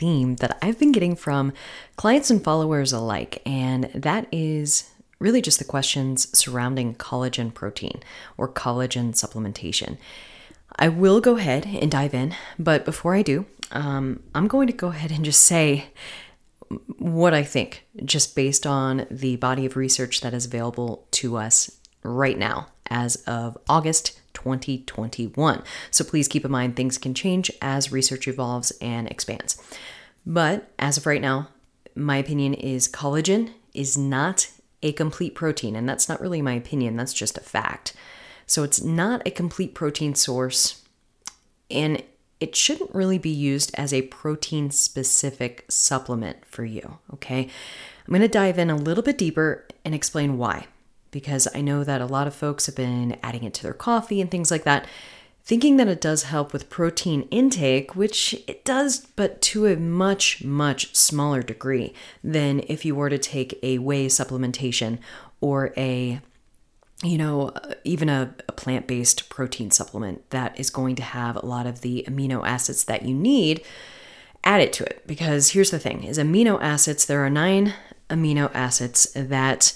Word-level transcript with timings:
theme 0.00 0.36
that 0.36 0.58
I've 0.62 0.78
been 0.78 0.92
getting 0.92 1.14
from 1.14 1.52
clients 1.96 2.30
and 2.30 2.42
followers 2.42 2.92
alike, 2.92 3.42
and 3.44 3.84
that 3.94 4.26
is 4.32 4.90
really 5.18 5.42
just 5.42 5.58
the 5.58 5.64
questions 5.64 6.26
surrounding 6.36 6.94
collagen 6.94 7.52
protein 7.52 8.02
or 8.38 8.48
collagen 8.48 9.12
supplementation. 9.12 9.98
I 10.76 10.88
will 10.88 11.20
go 11.20 11.36
ahead 11.36 11.66
and 11.66 11.90
dive 11.90 12.14
in, 12.14 12.34
but 12.58 12.86
before 12.86 13.14
I 13.14 13.22
do, 13.22 13.44
um, 13.70 14.22
I'm 14.34 14.48
going 14.48 14.66
to 14.66 14.72
go 14.72 14.88
ahead 14.88 15.10
and 15.10 15.24
just 15.24 15.42
say 15.42 15.88
what 16.98 17.34
I 17.34 17.42
think, 17.42 17.84
just 18.04 18.34
based 18.34 18.66
on 18.66 19.06
the 19.10 19.36
body 19.36 19.66
of 19.66 19.76
research 19.76 20.22
that 20.22 20.32
is 20.32 20.46
available 20.46 21.06
to 21.12 21.36
us 21.36 21.78
right 22.02 22.38
now 22.38 22.68
as 22.90 23.16
of 23.26 23.56
August 23.68 24.20
2021. 24.34 25.62
So 25.90 26.04
please 26.04 26.28
keep 26.28 26.44
in 26.44 26.50
mind 26.50 26.76
things 26.76 26.98
can 26.98 27.14
change 27.14 27.50
as 27.62 27.92
research 27.92 28.28
evolves 28.28 28.72
and 28.80 29.08
expands. 29.08 29.60
But 30.26 30.70
as 30.78 30.96
of 30.96 31.06
right 31.06 31.20
now, 31.22 31.48
my 31.94 32.16
opinion 32.16 32.54
is 32.54 32.88
collagen 32.88 33.52
is 33.74 33.96
not 33.96 34.50
a 34.82 34.92
complete 34.92 35.34
protein. 35.34 35.76
And 35.76 35.88
that's 35.88 36.08
not 36.08 36.20
really 36.20 36.42
my 36.42 36.54
opinion, 36.54 36.96
that's 36.96 37.12
just 37.12 37.38
a 37.38 37.42
fact. 37.42 37.94
So 38.46 38.62
it's 38.62 38.82
not 38.82 39.22
a 39.26 39.30
complete 39.30 39.74
protein 39.74 40.14
source. 40.14 40.82
And 41.70 42.02
it 42.40 42.56
shouldn't 42.56 42.94
really 42.94 43.18
be 43.18 43.30
used 43.30 43.70
as 43.74 43.92
a 43.92 44.02
protein 44.02 44.70
specific 44.70 45.66
supplement 45.68 46.44
for 46.46 46.64
you. 46.64 46.98
Okay. 47.12 47.48
I'm 48.08 48.20
to 48.20 48.28
dive 48.28 48.58
in 48.58 48.70
a 48.70 48.76
little 48.76 49.04
bit 49.04 49.18
deeper 49.18 49.66
and 49.84 49.94
explain 49.94 50.38
why. 50.38 50.66
Because 51.10 51.48
I 51.54 51.60
know 51.60 51.84
that 51.84 52.00
a 52.00 52.06
lot 52.06 52.26
of 52.26 52.34
folks 52.34 52.66
have 52.66 52.76
been 52.76 53.18
adding 53.22 53.44
it 53.44 53.54
to 53.54 53.62
their 53.62 53.72
coffee 53.74 54.20
and 54.20 54.30
things 54.30 54.50
like 54.50 54.64
that 54.64 54.86
thinking 55.42 55.78
that 55.78 55.88
it 55.88 56.00
does 56.00 56.24
help 56.24 56.52
with 56.52 56.70
protein 56.70 57.22
intake, 57.30 57.96
which 57.96 58.34
it 58.46 58.64
does, 58.64 59.06
but 59.16 59.40
to 59.42 59.66
a 59.66 59.76
much, 59.76 60.44
much 60.44 60.94
smaller 60.94 61.42
degree 61.42 61.92
than 62.22 62.60
if 62.68 62.84
you 62.84 62.94
were 62.94 63.10
to 63.10 63.18
take 63.18 63.58
a 63.62 63.78
whey 63.78 64.06
supplementation 64.06 64.98
or 65.40 65.72
a 65.76 66.20
you 67.02 67.16
know, 67.16 67.50
even 67.82 68.10
a, 68.10 68.34
a 68.46 68.52
plant 68.52 68.86
based 68.86 69.30
protein 69.30 69.70
supplement 69.70 70.28
that 70.30 70.60
is 70.60 70.68
going 70.68 70.94
to 70.94 71.02
have 71.02 71.34
a 71.34 71.46
lot 71.46 71.66
of 71.66 71.80
the 71.80 72.04
amino 72.06 72.46
acids 72.46 72.84
that 72.84 73.02
you 73.02 73.14
need 73.14 73.62
add 74.44 74.60
it 74.60 74.72
to 74.74 74.84
it. 74.84 75.02
Because 75.06 75.50
here's 75.50 75.70
the 75.70 75.78
thing 75.78 76.04
is 76.04 76.18
amino 76.18 76.60
acids, 76.62 77.06
there 77.06 77.24
are 77.24 77.30
nine 77.30 77.74
amino 78.10 78.50
acids 78.54 79.10
that 79.14 79.72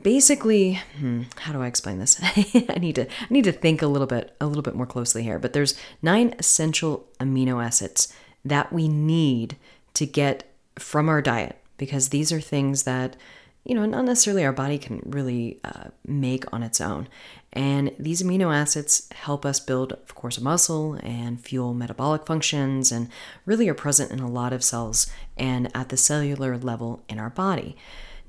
basically 0.00 0.80
hmm, 0.98 1.22
how 1.36 1.52
do 1.52 1.62
i 1.62 1.66
explain 1.66 1.98
this? 1.98 2.20
I 2.22 2.78
need 2.78 2.94
to 2.94 3.06
i 3.06 3.26
need 3.30 3.44
to 3.44 3.52
think 3.52 3.82
a 3.82 3.86
little 3.86 4.06
bit 4.06 4.34
a 4.40 4.46
little 4.46 4.62
bit 4.62 4.74
more 4.74 4.86
closely 4.86 5.22
here 5.22 5.38
but 5.38 5.52
there's 5.52 5.74
nine 6.02 6.34
essential 6.38 7.08
amino 7.18 7.64
acids 7.64 8.12
that 8.44 8.72
we 8.72 8.88
need 8.88 9.56
to 9.94 10.06
get 10.06 10.50
from 10.78 11.08
our 11.08 11.20
diet 11.20 11.56
because 11.76 12.10
these 12.10 12.32
are 12.32 12.40
things 12.40 12.84
that 12.84 13.16
you 13.64 13.74
know 13.74 13.86
not 13.86 14.04
necessarily 14.04 14.44
our 14.44 14.52
body 14.52 14.78
can 14.78 15.02
really 15.04 15.58
uh, 15.64 15.88
make 16.06 16.50
on 16.52 16.62
its 16.62 16.80
own. 16.80 17.08
And 17.52 17.92
these 17.98 18.22
amino 18.22 18.54
acids 18.54 19.08
help 19.12 19.44
us 19.44 19.58
build 19.58 19.92
of 19.92 20.14
course 20.14 20.38
a 20.38 20.42
muscle 20.42 20.98
and 21.02 21.40
fuel 21.40 21.74
metabolic 21.74 22.26
functions 22.26 22.92
and 22.92 23.08
really 23.44 23.68
are 23.68 23.74
present 23.74 24.10
in 24.10 24.20
a 24.20 24.30
lot 24.30 24.52
of 24.52 24.62
cells 24.62 25.10
and 25.36 25.70
at 25.74 25.88
the 25.88 25.96
cellular 25.96 26.56
level 26.56 27.02
in 27.08 27.18
our 27.18 27.30
body 27.30 27.76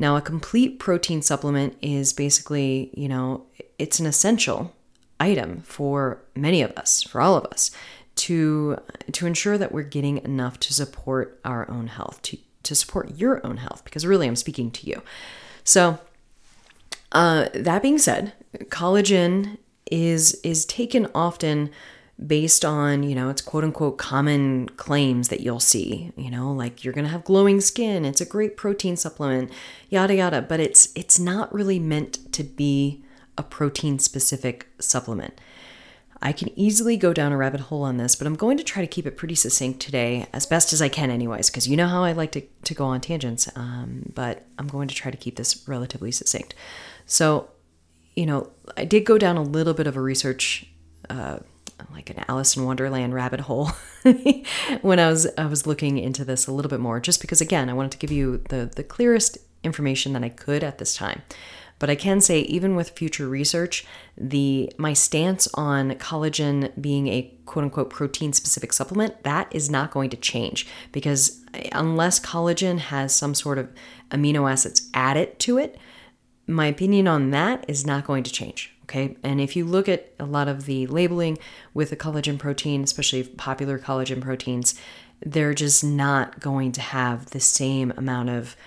now, 0.02 0.18
a 0.18 0.22
complete 0.22 0.80
protein 0.80 1.22
supplement 1.22 1.78
is 1.80 2.12
basically, 2.12 2.90
you 2.98 3.08
know, 3.08 3.46
it's 3.78 4.00
an 4.00 4.08
essential 4.08 4.74
item 5.20 5.62
for 5.62 6.24
many 6.36 6.64
of 6.64 6.72
us, 6.72 7.04
for 7.04 7.22
all 7.22 7.38
of 7.38 7.46
us, 7.46 7.70
to 8.16 8.78
to 9.12 9.28
ensure 9.28 9.60
that 9.60 9.72
we're 9.72 9.84
getting 9.84 10.18
enough 10.26 10.60
to 10.62 10.74
support 10.74 11.40
our 11.46 11.70
own 11.70 11.86
health, 11.86 12.20
to 12.24 12.40
to 12.64 12.74
support 12.74 13.16
your 13.16 13.46
own 13.46 13.58
health, 13.58 13.84
because 13.84 14.04
really 14.04 14.28
I'm 14.28 14.36
speaking 14.36 14.72
to 14.72 14.88
you. 14.88 15.04
So, 15.64 16.00
uh, 17.12 17.50
that 17.54 17.84
being 17.84 18.00
said, 18.00 18.34
collagen 18.70 19.60
is 19.92 20.34
is 20.44 20.66
taken 20.66 21.10
often 21.14 21.70
based 22.26 22.64
on, 22.64 23.04
you 23.04 23.16
know, 23.16 23.30
it's 23.30 23.42
quote 23.42 23.64
unquote 23.64 23.98
common 23.98 24.70
claims 24.70 25.30
that 25.30 25.42
you'll 25.42 25.60
see, 25.60 26.12
you 26.16 26.30
know, 26.30 26.52
like 26.52 26.84
you're 26.84 26.94
going 26.94 27.06
to 27.06 27.12
have 27.12 27.24
glowing 27.24 27.62
skin, 27.62 28.06
it's 28.06 28.22
a 28.22 28.26
great 28.26 28.58
protein 28.58 28.96
supplement, 28.96 29.52
yada 29.90 30.16
yada, 30.16 30.42
but 30.42 30.60
it's 30.60 30.90
it's 30.96 31.20
not 31.20 31.54
really 31.54 31.80
meant 31.80 32.32
to 32.34 32.44
be 32.44 33.04
a 33.38 33.44
protein 33.44 33.98
specific 34.00 34.68
supplement. 34.80 35.40
I 36.24 36.34
can 36.34 36.58
easily 36.58 36.98
go 36.98 37.14
down 37.14 37.32
a 37.32 37.38
rabbit 37.38 37.62
hole 37.62 37.82
on 37.82 37.98
this, 37.98 38.16
but 38.16 38.28
I'm 38.28 38.36
going 38.36 38.58
to 38.58 38.64
try 38.64 38.84
to 38.84 38.88
keep 38.88 39.08
it 39.08 39.18
pretty 39.18 39.34
succinct 39.34 39.80
today, 39.80 40.28
as 40.32 40.46
best 40.46 40.72
as 40.72 40.80
I 40.80 40.88
can, 40.88 41.10
anyways, 41.10 41.50
because 41.50 41.68
you 41.68 41.76
know 41.76 41.88
how 41.88 42.04
I 42.04 42.12
like 42.12 42.32
to, 42.34 42.42
to 42.42 42.74
go 42.76 42.86
on 42.86 43.02
tangents. 43.02 43.50
Um, 43.56 44.12
but 44.14 44.46
I'm 44.60 44.68
going 44.68 44.88
to 44.88 44.94
try 44.94 45.10
to 45.10 45.18
keep 45.18 45.38
this 45.38 45.68
relatively 45.68 46.12
succinct. 46.12 46.54
So, 47.08 47.50
you 48.16 48.28
know, 48.28 48.52
I 48.78 48.86
did 48.86 49.04
go 49.04 49.18
down 49.18 49.36
a 49.36 49.42
little 49.42 49.74
bit 49.74 49.88
of 49.88 49.98
a 49.98 50.02
research 50.02 50.68
uh, 51.10 51.40
like 51.92 52.10
an 52.10 52.24
Alice 52.28 52.56
in 52.56 52.66
Wonderland 52.66 53.14
rabbit 53.14 53.42
hole 53.42 53.72
when 54.82 55.00
I 55.00 55.10
was 55.10 55.28
I 55.38 55.46
was 55.46 55.68
looking 55.68 55.98
into 55.98 56.26
this 56.26 56.48
a 56.48 56.52
little 56.52 56.70
bit 56.70 56.80
more 56.80 57.00
just 57.00 57.22
because 57.22 57.42
again 57.42 57.70
I 57.70 57.74
wanted 57.74 57.92
to 57.92 57.98
give 57.98 58.12
you 58.12 58.40
the 58.50 58.72
the 58.76 58.84
clearest 58.84 59.38
information 59.64 60.14
that 60.14 60.24
I 60.24 60.30
could 60.30 60.64
at 60.64 60.78
this 60.78 60.96
time. 60.96 61.22
But 61.80 61.90
I 61.90 61.96
can 61.96 62.22
say 62.22 62.42
even 62.42 62.76
with 62.76 62.92
future 62.92 63.28
research, 63.28 63.88
the 64.16 64.72
my 64.78 64.94
stance 64.94 65.48
on 65.56 65.94
collagen 65.94 66.80
being 66.80 67.08
a 67.08 67.34
quote 67.46 67.64
unquote 67.64 67.90
protein 67.90 68.34
specific 68.34 68.72
supplement, 68.72 69.24
that 69.24 69.48
is 69.50 69.68
not 69.68 69.90
going 69.90 70.12
to 70.12 70.18
change 70.18 70.68
because 70.92 71.42
unless 71.72 72.20
collagen 72.20 72.78
has 72.78 73.16
some 73.16 73.34
sort 73.34 73.58
of 73.58 73.70
amino 74.12 74.50
acids 74.50 74.92
added 74.94 75.40
to 75.40 75.58
it, 75.58 75.80
my 76.46 76.68
opinion 76.68 77.08
on 77.08 77.32
that 77.32 77.66
is 77.68 77.84
not 77.84 78.06
going 78.06 78.22
to 78.24 78.32
change. 78.32 78.76
Okay. 78.92 79.16
And 79.24 79.40
if 79.40 79.56
you 79.56 79.64
look 79.64 79.88
at 79.88 80.12
a 80.20 80.26
lot 80.26 80.50
of 80.50 80.66
the 80.66 80.86
labeling 80.88 81.38
with 81.74 81.92
the 81.92 81.96
collagen 81.96 82.38
protein, 82.38 82.84
especially 82.84 83.24
popular 83.24 83.80
collagen 83.80 84.20
proteins, 84.22 84.76
they're 85.26 85.54
just 85.54 85.82
not 85.82 86.42
going 86.42 86.74
to 86.74 86.82
have 86.82 87.28
the 87.28 87.40
same 87.40 87.94
amount 87.96 88.32
of 88.32 88.58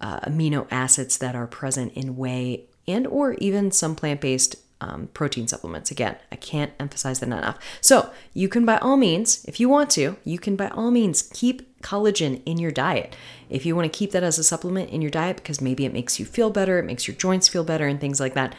uh, 0.00 0.20
amino 0.20 0.66
acids 0.70 1.18
that 1.18 1.34
are 1.34 1.46
present 1.46 1.92
in 1.92 2.16
whey 2.16 2.64
and 2.88 3.06
or 3.06 3.34
even 3.34 3.70
some 3.70 3.94
plant-based 3.94 4.56
um, 4.80 5.08
protein 5.12 5.46
supplements. 5.48 5.90
Again, 5.90 6.16
I 6.32 6.36
can't 6.36 6.72
emphasize 6.80 7.20
that 7.20 7.26
enough. 7.26 7.58
So 7.82 8.10
you 8.32 8.48
can, 8.48 8.64
by 8.64 8.78
all 8.78 8.96
means, 8.96 9.44
if 9.44 9.60
you 9.60 9.68
want 9.68 9.90
to, 9.90 10.16
you 10.24 10.38
can 10.38 10.56
by 10.56 10.68
all 10.68 10.90
means 10.90 11.28
keep 11.34 11.82
collagen 11.82 12.40
in 12.46 12.56
your 12.56 12.70
diet. 12.70 13.14
If 13.50 13.66
you 13.66 13.76
want 13.76 13.92
to 13.92 13.98
keep 13.98 14.12
that 14.12 14.22
as 14.22 14.38
a 14.38 14.44
supplement 14.44 14.88
in 14.88 15.02
your 15.02 15.10
diet 15.10 15.36
because 15.36 15.60
maybe 15.60 15.84
it 15.84 15.92
makes 15.92 16.18
you 16.18 16.24
feel 16.24 16.48
better, 16.48 16.78
it 16.78 16.84
makes 16.84 17.06
your 17.06 17.16
joints 17.16 17.48
feel 17.48 17.64
better, 17.64 17.86
and 17.86 18.00
things 18.00 18.18
like 18.18 18.32
that, 18.32 18.54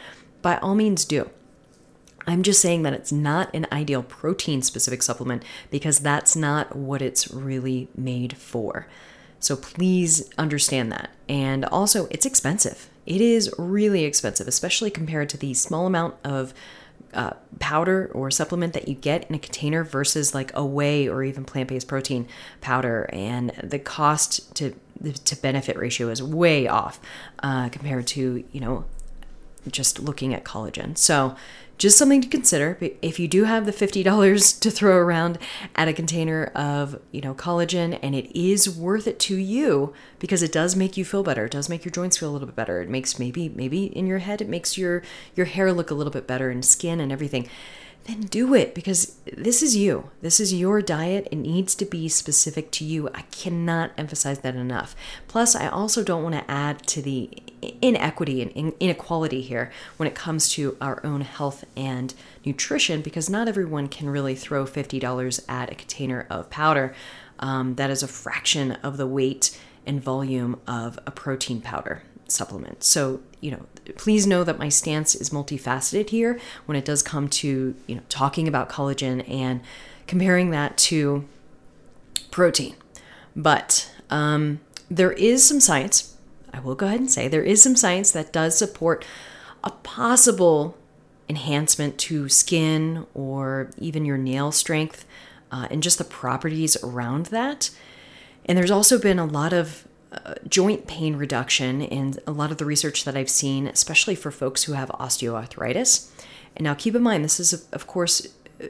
by 0.46 0.58
all 0.58 0.76
means 0.76 1.04
do. 1.04 1.28
I'm 2.24 2.44
just 2.44 2.60
saying 2.60 2.84
that 2.84 2.92
it's 2.92 3.10
not 3.10 3.52
an 3.52 3.66
ideal 3.72 4.04
protein 4.04 4.62
specific 4.62 5.02
supplement 5.02 5.44
because 5.72 5.98
that's 5.98 6.36
not 6.36 6.76
what 6.76 7.02
it's 7.02 7.32
really 7.32 7.88
made 7.96 8.36
for. 8.36 8.86
So 9.40 9.56
please 9.56 10.30
understand 10.38 10.92
that. 10.92 11.10
And 11.28 11.64
also, 11.64 12.06
it's 12.12 12.24
expensive. 12.24 12.88
It 13.06 13.20
is 13.20 13.52
really 13.58 14.04
expensive, 14.04 14.46
especially 14.46 14.88
compared 14.88 15.28
to 15.30 15.36
the 15.36 15.52
small 15.52 15.84
amount 15.84 16.14
of 16.22 16.54
uh, 17.12 17.32
powder 17.58 18.08
or 18.14 18.30
supplement 18.30 18.72
that 18.74 18.86
you 18.86 18.94
get 18.94 19.28
in 19.28 19.34
a 19.34 19.40
container 19.40 19.82
versus 19.82 20.32
like 20.32 20.52
a 20.54 20.64
whey 20.64 21.08
or 21.08 21.24
even 21.24 21.44
plant-based 21.44 21.88
protein 21.88 22.28
powder 22.60 23.10
and 23.12 23.50
the 23.64 23.80
cost 23.80 24.54
to 24.54 24.76
to 25.24 25.36
benefit 25.36 25.76
ratio 25.76 26.08
is 26.08 26.22
way 26.22 26.66
off 26.66 27.00
uh, 27.42 27.68
compared 27.68 28.06
to 28.06 28.44
you 28.50 28.60
know 28.60 28.84
just 29.70 29.98
looking 29.98 30.34
at 30.34 30.44
collagen. 30.44 30.96
So, 30.96 31.36
just 31.78 31.98
something 31.98 32.22
to 32.22 32.28
consider. 32.28 32.78
If 33.02 33.18
you 33.18 33.28
do 33.28 33.44
have 33.44 33.66
the 33.66 33.72
$50 33.72 34.60
to 34.60 34.70
throw 34.70 34.96
around 34.96 35.38
at 35.74 35.88
a 35.88 35.92
container 35.92 36.44
of, 36.54 37.00
you 37.12 37.20
know, 37.20 37.34
collagen 37.34 37.98
and 38.02 38.14
it 38.14 38.38
is 38.38 38.68
worth 38.68 39.06
it 39.06 39.18
to 39.20 39.36
you 39.36 39.92
because 40.18 40.42
it 40.42 40.52
does 40.52 40.74
make 40.74 40.96
you 40.96 41.04
feel 41.04 41.22
better. 41.22 41.44
It 41.46 41.52
does 41.52 41.68
make 41.68 41.84
your 41.84 41.92
joints 41.92 42.16
feel 42.16 42.30
a 42.30 42.32
little 42.32 42.46
bit 42.46 42.56
better. 42.56 42.80
It 42.80 42.88
makes 42.88 43.18
maybe 43.18 43.48
maybe 43.50 43.84
in 43.84 44.06
your 44.06 44.18
head 44.18 44.40
it 44.40 44.48
makes 44.48 44.78
your 44.78 45.02
your 45.34 45.46
hair 45.46 45.72
look 45.72 45.90
a 45.90 45.94
little 45.94 46.12
bit 46.12 46.26
better 46.26 46.50
and 46.50 46.64
skin 46.64 47.00
and 47.00 47.12
everything. 47.12 47.48
Then 48.04 48.20
do 48.20 48.54
it 48.54 48.72
because 48.72 49.16
this 49.24 49.62
is 49.62 49.76
you. 49.76 50.10
This 50.22 50.38
is 50.38 50.54
your 50.54 50.80
diet. 50.80 51.26
It 51.32 51.36
needs 51.36 51.74
to 51.74 51.84
be 51.84 52.08
specific 52.08 52.70
to 52.72 52.84
you. 52.84 53.08
I 53.12 53.22
cannot 53.32 53.90
emphasize 53.98 54.38
that 54.40 54.54
enough. 54.54 54.94
Plus, 55.26 55.56
I 55.56 55.66
also 55.66 56.04
don't 56.04 56.22
want 56.22 56.36
to 56.36 56.48
add 56.48 56.86
to 56.86 57.02
the 57.02 57.30
inequity 57.82 58.42
and 58.42 58.72
inequality 58.80 59.40
here 59.40 59.70
when 59.96 60.06
it 60.06 60.14
comes 60.14 60.48
to 60.50 60.76
our 60.80 61.04
own 61.04 61.22
health 61.22 61.64
and 61.76 62.14
nutrition 62.44 63.02
because 63.02 63.28
not 63.28 63.48
everyone 63.48 63.88
can 63.88 64.08
really 64.08 64.34
throw 64.34 64.64
$50 64.64 65.44
at 65.48 65.70
a 65.70 65.74
container 65.74 66.26
of 66.30 66.50
powder 66.50 66.94
um, 67.38 67.74
that 67.74 67.90
is 67.90 68.02
a 68.02 68.08
fraction 68.08 68.72
of 68.82 68.96
the 68.96 69.06
weight 69.06 69.58
and 69.86 70.02
volume 70.02 70.60
of 70.66 70.98
a 71.06 71.10
protein 71.10 71.60
powder 71.60 72.02
supplement. 72.28 72.82
So, 72.82 73.20
you 73.40 73.52
know, 73.52 73.66
please 73.96 74.26
know 74.26 74.42
that 74.44 74.58
my 74.58 74.68
stance 74.68 75.14
is 75.14 75.30
multifaceted 75.30 76.10
here 76.10 76.40
when 76.66 76.76
it 76.76 76.84
does 76.84 77.02
come 77.02 77.28
to, 77.28 77.74
you 77.86 77.94
know, 77.94 78.02
talking 78.08 78.48
about 78.48 78.68
collagen 78.68 79.28
and 79.30 79.60
comparing 80.06 80.50
that 80.50 80.76
to 80.78 81.26
protein. 82.30 82.74
But 83.34 83.92
um, 84.10 84.60
there 84.90 85.12
is 85.12 85.46
some 85.46 85.60
science, 85.60 86.15
I 86.56 86.60
will 86.60 86.74
go 86.74 86.86
ahead 86.86 87.00
and 87.00 87.10
say, 87.10 87.28
there 87.28 87.42
is 87.42 87.62
some 87.62 87.76
science 87.76 88.10
that 88.12 88.32
does 88.32 88.56
support 88.56 89.04
a 89.62 89.70
possible 89.70 90.76
enhancement 91.28 91.98
to 91.98 92.28
skin 92.28 93.06
or 93.12 93.70
even 93.78 94.04
your 94.04 94.16
nail 94.16 94.50
strength 94.52 95.04
uh, 95.52 95.68
and 95.70 95.82
just 95.82 95.98
the 95.98 96.04
properties 96.04 96.76
around 96.82 97.26
that. 97.26 97.70
And 98.46 98.56
there's 98.56 98.70
also 98.70 98.98
been 98.98 99.18
a 99.18 99.26
lot 99.26 99.52
of 99.52 99.86
uh, 100.12 100.34
joint 100.48 100.86
pain 100.86 101.16
reduction 101.16 101.82
in 101.82 102.14
a 102.26 102.32
lot 102.32 102.50
of 102.50 102.58
the 102.58 102.64
research 102.64 103.04
that 103.04 103.16
I've 103.16 103.28
seen, 103.28 103.66
especially 103.66 104.14
for 104.14 104.30
folks 104.30 104.62
who 104.64 104.72
have 104.72 104.88
osteoarthritis. 104.90 106.10
And 106.56 106.64
now 106.64 106.74
keep 106.74 106.94
in 106.94 107.02
mind, 107.02 107.24
this 107.24 107.38
is, 107.38 107.68
of 107.72 107.86
course, 107.86 108.26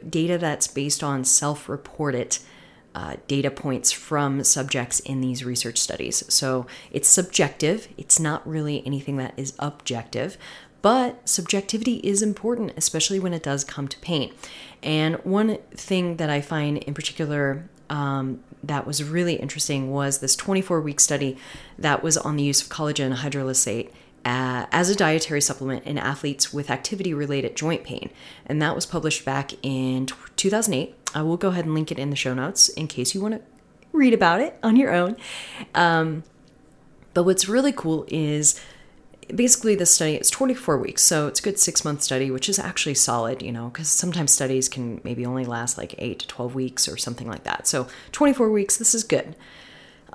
data 0.09 0.39
that's 0.39 0.67
based 0.67 1.05
on 1.05 1.25
self 1.25 1.69
reported 1.69 2.39
uh, 2.97 3.17
data 3.29 3.51
points 3.51 3.93
from 3.93 4.43
subjects 4.43 5.01
in 5.01 5.21
these 5.21 5.45
research 5.45 5.77
studies. 5.77 6.25
So 6.33 6.67
it's 6.91 7.07
subjective, 7.07 7.89
it's 7.99 8.19
not 8.19 8.49
really 8.49 8.83
anything 8.87 9.19
that 9.19 9.35
is 9.37 9.53
objective, 9.59 10.39
but 10.81 11.29
subjectivity 11.29 11.97
is 11.97 12.23
important, 12.23 12.73
especially 12.75 13.21
when 13.21 13.35
it 13.35 13.43
does 13.43 13.65
come 13.65 13.87
to 13.87 13.99
pain. 13.99 14.33
And 14.83 15.17
one 15.25 15.59
thing 15.73 16.17
that 16.17 16.31
I 16.31 16.41
find 16.41 16.79
in 16.79 16.95
particular 16.95 17.69
um, 17.91 18.43
that 18.65 18.87
was 18.87 19.05
really 19.05 19.35
interesting 19.35 19.91
was 19.91 20.21
this 20.21 20.35
24 20.35 20.81
week 20.81 20.99
study 20.99 21.37
that 21.79 22.03
was 22.03 22.17
on 22.17 22.37
the 22.37 22.45
use 22.45 22.63
of 22.63 22.71
collagen 22.71 23.15
hydrolysate 23.15 23.91
uh, 24.27 24.67
as 24.73 24.91
a 24.91 24.97
dietary 24.97 25.41
supplement 25.41 25.85
in 25.85 25.97
athletes 25.97 26.53
with 26.53 26.69
activity 26.69 27.15
related 27.15 27.55
joint 27.55 27.85
pain. 27.85 28.11
And 28.45 28.61
that 28.61 28.75
was 28.75 28.85
published 28.85 29.25
back 29.25 29.53
in 29.63 30.07
2008. 30.35 30.97
I 31.15 31.23
will 31.23 31.37
go 31.37 31.51
ahead 31.51 31.65
and 31.65 31.75
link 31.75 31.93
it 31.93 31.99
in 31.99 32.11
the 32.11 32.17
show 32.17 32.35
notes 32.35 32.69
in 32.71 32.89
case 32.89 33.15
you 33.15 33.21
want 33.21 33.35
to 33.35 33.41
read 33.93 34.13
about 34.13 34.41
it 34.41 34.59
on 34.65 34.75
your 34.75 34.93
own. 34.93 35.17
Um, 35.77 36.25
but 37.15 37.23
what's 37.23 37.49
really 37.49 37.71
cool 37.71 38.05
is 38.09 38.61
basically 39.35 39.75
the 39.75 39.87
study 39.87 40.15
it's 40.15 40.31
24 40.31 40.79
weeks 40.79 41.03
so 41.03 41.27
it's 41.27 41.41
a 41.41 41.43
good 41.43 41.59
six 41.59 41.85
month 41.85 42.01
study 42.01 42.31
which 42.31 42.49
is 42.49 42.61
actually 42.61 42.95
solid 42.95 43.43
you 43.43 43.51
know 43.51 43.71
because 43.71 43.89
sometimes 43.89 44.31
studies 44.31 44.69
can 44.69 45.01
maybe 45.03 45.27
only 45.27 45.45
last 45.45 45.77
like 45.77 45.97
8 45.99 46.21
to 46.21 46.29
12 46.29 46.55
weeks 46.55 46.87
or 46.87 46.97
something 46.97 47.27
like 47.27 47.43
that 47.43 47.67
so 47.67 47.89
24 48.13 48.53
weeks 48.53 48.77
this 48.77 48.95
is 48.95 49.03
good 49.03 49.35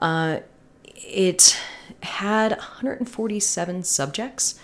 uh, 0.01 0.39
it 0.95 1.57
had 2.03 2.51
147 2.51 3.83
subjects 3.83 4.59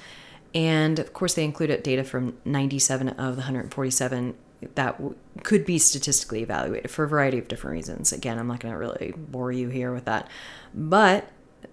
and 0.53 0.99
of 0.99 1.13
course 1.13 1.33
they 1.33 1.43
included 1.43 1.83
data 1.83 2.03
from 2.03 2.37
97 2.45 3.09
of 3.09 3.35
the 3.35 3.41
147 3.41 4.35
that 4.75 4.97
w- 4.97 5.15
could 5.43 5.65
be 5.65 5.77
statistically 5.77 6.41
evaluated 6.41 6.89
for 6.89 7.03
a 7.03 7.07
variety 7.07 7.37
of 7.37 7.47
different 7.47 7.75
reasons 7.75 8.11
again 8.11 8.39
i'm 8.39 8.47
not 8.47 8.59
going 8.59 8.73
to 8.73 8.79
really 8.79 9.13
bore 9.17 9.51
you 9.51 9.69
here 9.69 9.93
with 9.93 10.05
that 10.05 10.27
but 10.73 11.29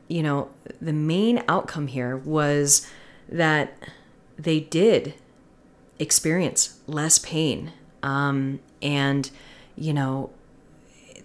you 0.09 0.23
know, 0.23 0.51
the 0.81 0.93
main 0.93 1.43
outcome 1.49 1.87
here 1.87 2.17
was 2.17 2.87
that 3.29 3.77
they 4.39 4.61
did 4.61 5.15
experience 5.99 6.79
less 6.87 7.19
pain. 7.19 7.73
Um, 8.03 8.61
and, 8.83 9.31
you 9.77 9.93
know, 9.93 10.31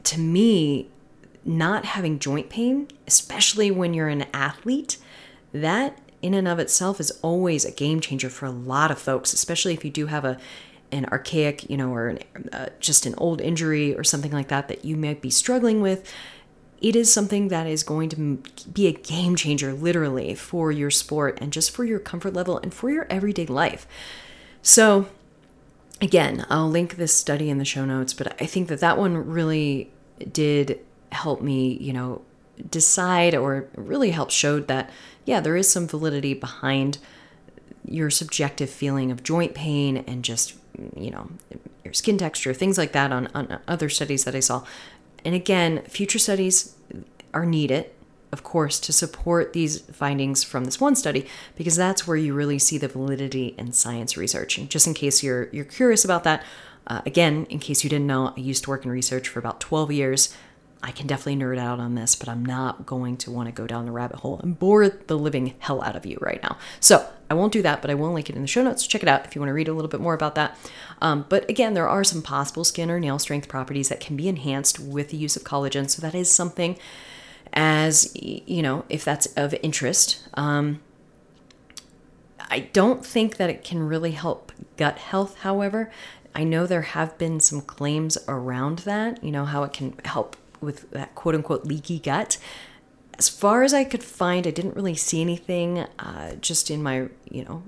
to 0.05 0.19
me, 0.19 0.89
not 1.49 1.85
having 1.85 2.19
joint 2.19 2.49
pain, 2.49 2.87
especially 3.07 3.71
when 3.71 3.93
you're 3.93 4.07
an 4.07 4.25
athlete, 4.33 4.97
that 5.53 5.99
in 6.21 6.33
and 6.33 6.47
of 6.47 6.59
itself 6.59 6.99
is 6.99 7.11
always 7.21 7.65
a 7.65 7.71
game 7.71 7.99
changer 7.99 8.29
for 8.29 8.45
a 8.45 8.51
lot 8.51 8.91
of 8.91 8.99
folks, 8.99 9.33
especially 9.33 9.73
if 9.73 9.83
you 9.83 9.91
do 9.91 10.07
have 10.07 10.25
a 10.25 10.37
an 10.91 11.05
archaic, 11.05 11.69
you 11.69 11.77
know, 11.77 11.93
or 11.93 12.07
an, 12.07 12.19
uh, 12.51 12.67
just 12.79 13.05
an 13.05 13.13
old 13.19 13.39
injury 13.41 13.95
or 13.95 14.03
something 14.03 14.31
like 14.31 14.47
that 14.47 14.67
that 14.67 14.83
you 14.83 14.95
might 14.95 15.21
be 15.21 15.29
struggling 15.29 15.81
with 15.81 16.11
it 16.81 16.95
is 16.95 17.11
something 17.11 17.49
that 17.49 17.67
is 17.67 17.83
going 17.83 18.09
to 18.09 18.41
be 18.71 18.87
a 18.87 18.91
game 18.91 19.35
changer, 19.35 19.73
literally, 19.73 20.35
for 20.35 20.71
your 20.71 20.89
sport 20.89 21.37
and 21.41 21.51
just 21.51 21.71
for 21.71 21.83
your 21.83 21.99
comfort 21.99 22.33
level 22.33 22.57
and 22.57 22.73
for 22.73 22.89
your 22.89 23.05
everyday 23.09 23.45
life. 23.45 23.85
So, 24.61 25.07
again, 26.01 26.45
I'll 26.49 26.69
link 26.69 26.95
this 26.95 27.13
study 27.13 27.49
in 27.49 27.57
the 27.57 27.65
show 27.65 27.85
notes, 27.85 28.13
but 28.13 28.41
I 28.41 28.45
think 28.45 28.69
that 28.69 28.79
that 28.79 28.97
one 28.97 29.17
really 29.17 29.91
did 30.31 30.79
help 31.11 31.41
me, 31.41 31.77
you 31.77 31.93
know, 31.93 32.21
decide 32.69 33.35
or 33.35 33.67
really 33.75 34.11
help 34.11 34.31
showed 34.31 34.67
that, 34.67 34.89
yeah, 35.25 35.39
there 35.39 35.55
is 35.55 35.69
some 35.69 35.87
validity 35.87 36.33
behind 36.33 36.97
your 37.85 38.09
subjective 38.09 38.69
feeling 38.69 39.11
of 39.11 39.23
joint 39.23 39.55
pain 39.55 39.97
and 40.07 40.23
just, 40.23 40.55
you 40.95 41.09
know, 41.09 41.29
your 41.83 41.93
skin 41.93 42.17
texture, 42.17 42.53
things 42.53 42.77
like 42.77 42.91
that 42.91 43.11
on, 43.11 43.27
on 43.33 43.59
other 43.67 43.89
studies 43.89 44.25
that 44.25 44.35
I 44.35 44.41
saw 44.41 44.63
and 45.25 45.35
again, 45.35 45.83
future 45.83 46.19
studies 46.19 46.75
are 47.33 47.45
needed, 47.45 47.89
of 48.31 48.43
course, 48.43 48.79
to 48.81 48.93
support 48.93 49.53
these 49.53 49.79
findings 49.79 50.43
from 50.43 50.65
this 50.65 50.79
one 50.79 50.95
study, 50.95 51.25
because 51.55 51.75
that's 51.75 52.07
where 52.07 52.17
you 52.17 52.33
really 52.33 52.59
see 52.59 52.77
the 52.77 52.87
validity 52.87 53.55
in 53.57 53.73
science 53.73 54.17
research. 54.17 54.57
And 54.57 54.69
just 54.69 54.87
in 54.87 54.93
case 54.93 55.23
you're 55.23 55.49
you're 55.51 55.65
curious 55.65 56.05
about 56.05 56.23
that, 56.23 56.43
uh, 56.87 57.01
again, 57.05 57.45
in 57.49 57.59
case 57.59 57.83
you 57.83 57.89
didn't 57.89 58.07
know, 58.07 58.33
I 58.35 58.39
used 58.39 58.63
to 58.63 58.69
work 58.69 58.85
in 58.85 58.91
research 58.91 59.27
for 59.27 59.39
about 59.39 59.59
12 59.59 59.91
years. 59.91 60.35
I 60.81 60.91
can 60.91 61.07
definitely 61.07 61.43
nerd 61.43 61.57
out 61.57 61.79
on 61.79 61.95
this, 61.95 62.15
but 62.15 62.29
I'm 62.29 62.45
not 62.45 62.85
going 62.85 63.17
to 63.17 63.31
want 63.31 63.47
to 63.47 63.51
go 63.51 63.67
down 63.67 63.85
the 63.85 63.91
rabbit 63.91 64.19
hole 64.19 64.39
and 64.39 64.57
bore 64.57 64.87
the 64.87 65.17
living 65.17 65.55
hell 65.59 65.81
out 65.81 65.97
of 65.97 66.05
you 66.05 66.17
right 66.21 66.41
now. 66.41 66.57
So 66.79 67.05
I 67.29 67.33
won't 67.33 67.51
do 67.51 67.61
that, 67.63 67.81
but 67.81 67.91
I 67.91 67.95
will 67.95 68.13
link 68.13 68.29
it 68.29 68.35
in 68.37 68.41
the 68.41 68.47
show 68.47 68.63
notes. 68.63 68.87
Check 68.87 69.03
it 69.03 69.09
out 69.09 69.25
if 69.25 69.35
you 69.35 69.41
want 69.41 69.49
to 69.49 69.53
read 69.53 69.67
a 69.67 69.73
little 69.73 69.89
bit 69.89 69.99
more 69.99 70.13
about 70.13 70.35
that. 70.35 70.57
Um, 71.01 71.25
but 71.27 71.49
again, 71.49 71.73
there 71.73 71.87
are 71.87 72.05
some 72.05 72.21
possible 72.21 72.63
skin 72.63 72.89
or 72.89 72.99
nail 72.99 73.19
strength 73.19 73.49
properties 73.49 73.89
that 73.89 73.99
can 73.99 74.15
be 74.15 74.29
enhanced 74.29 74.79
with 74.79 75.09
the 75.09 75.17
use 75.17 75.35
of 75.35 75.43
collagen. 75.43 75.89
So 75.89 76.01
that 76.01 76.15
is 76.15 76.31
something 76.31 76.77
as, 77.51 78.15
you 78.15 78.61
know, 78.61 78.85
if 78.87 79.03
that's 79.03 79.25
of 79.35 79.53
interest. 79.61 80.27
Um, 80.35 80.79
I 82.49 82.61
don't 82.71 83.05
think 83.05 83.35
that 83.35 83.49
it 83.49 83.65
can 83.65 83.79
really 83.79 84.11
help 84.11 84.53
gut 84.77 84.97
health, 84.97 85.39
however. 85.39 85.91
I 86.33 86.45
know 86.45 86.65
there 86.65 86.83
have 86.83 87.17
been 87.17 87.39
some 87.39 87.61
claims 87.61 88.17
around 88.27 88.79
that, 88.79 89.23
you 89.23 89.31
know, 89.31 89.45
how 89.45 89.63
it 89.63 89.73
can 89.73 89.95
help 90.05 90.37
with 90.61 90.89
that 90.91 91.15
quote 91.15 91.35
unquote 91.35 91.65
leaky 91.65 91.99
gut. 91.99 92.37
As 93.17 93.27
far 93.27 93.63
as 93.63 93.73
I 93.73 93.83
could 93.83 94.03
find, 94.03 94.47
I 94.47 94.51
didn't 94.51 94.75
really 94.75 94.95
see 94.95 95.19
anything 95.21 95.79
uh, 95.99 96.35
just 96.35 96.71
in 96.71 96.81
my, 96.81 97.09
you 97.29 97.43
know, 97.43 97.63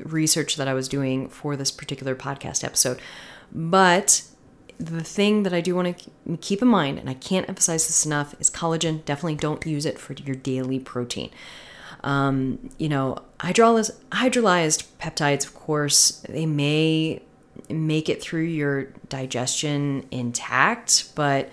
research 0.00 0.56
that 0.56 0.66
I 0.66 0.74
was 0.74 0.88
doing 0.88 1.28
for 1.28 1.56
this 1.56 1.70
particular 1.70 2.16
podcast 2.16 2.64
episode. 2.64 3.00
But 3.52 4.22
the 4.78 5.02
thing 5.02 5.42
that 5.42 5.52
I 5.52 5.60
do 5.60 5.74
want 5.74 5.98
to 5.98 6.36
keep 6.38 6.62
in 6.62 6.68
mind, 6.68 6.98
and 6.98 7.10
I 7.10 7.14
can't 7.14 7.48
emphasize 7.48 7.86
this 7.86 8.06
enough, 8.06 8.34
is 8.40 8.50
collagen. 8.50 9.04
Definitely 9.04 9.36
don't 9.36 9.64
use 9.66 9.86
it 9.86 9.98
for 9.98 10.12
your 10.14 10.36
daily 10.36 10.78
protein. 10.78 11.30
Um, 12.04 12.70
you 12.78 12.88
know, 12.88 13.18
hydrolyzed, 13.40 13.92
hydrolyzed 14.10 14.86
peptides, 15.00 15.44
of 15.46 15.54
course, 15.54 16.24
they 16.28 16.46
may 16.46 17.22
make 17.68 18.08
it 18.08 18.22
through 18.22 18.44
your 18.44 18.84
digestion 19.08 20.06
intact, 20.10 21.12
but 21.16 21.50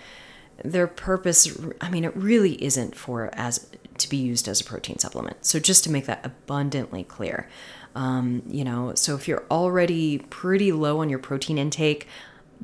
their 0.63 0.87
purpose 0.87 1.57
i 1.81 1.89
mean 1.89 2.03
it 2.03 2.15
really 2.15 2.63
isn't 2.63 2.95
for 2.95 3.29
as 3.33 3.67
to 3.97 4.09
be 4.09 4.17
used 4.17 4.49
as 4.49 4.59
a 4.59 4.63
protein 4.63 4.99
supplement. 4.99 5.45
So 5.45 5.57
just 5.57 5.85
to 5.85 5.91
make 5.91 6.05
that 6.05 6.25
abundantly 6.25 7.03
clear 7.03 7.47
um, 7.95 8.43
you 8.47 8.63
know 8.63 8.93
so 8.95 9.15
if 9.15 9.27
you're 9.27 9.45
already 9.49 10.19
pretty 10.19 10.71
low 10.71 10.99
on 10.99 11.09
your 11.09 11.19
protein 11.19 11.57
intake 11.57 12.07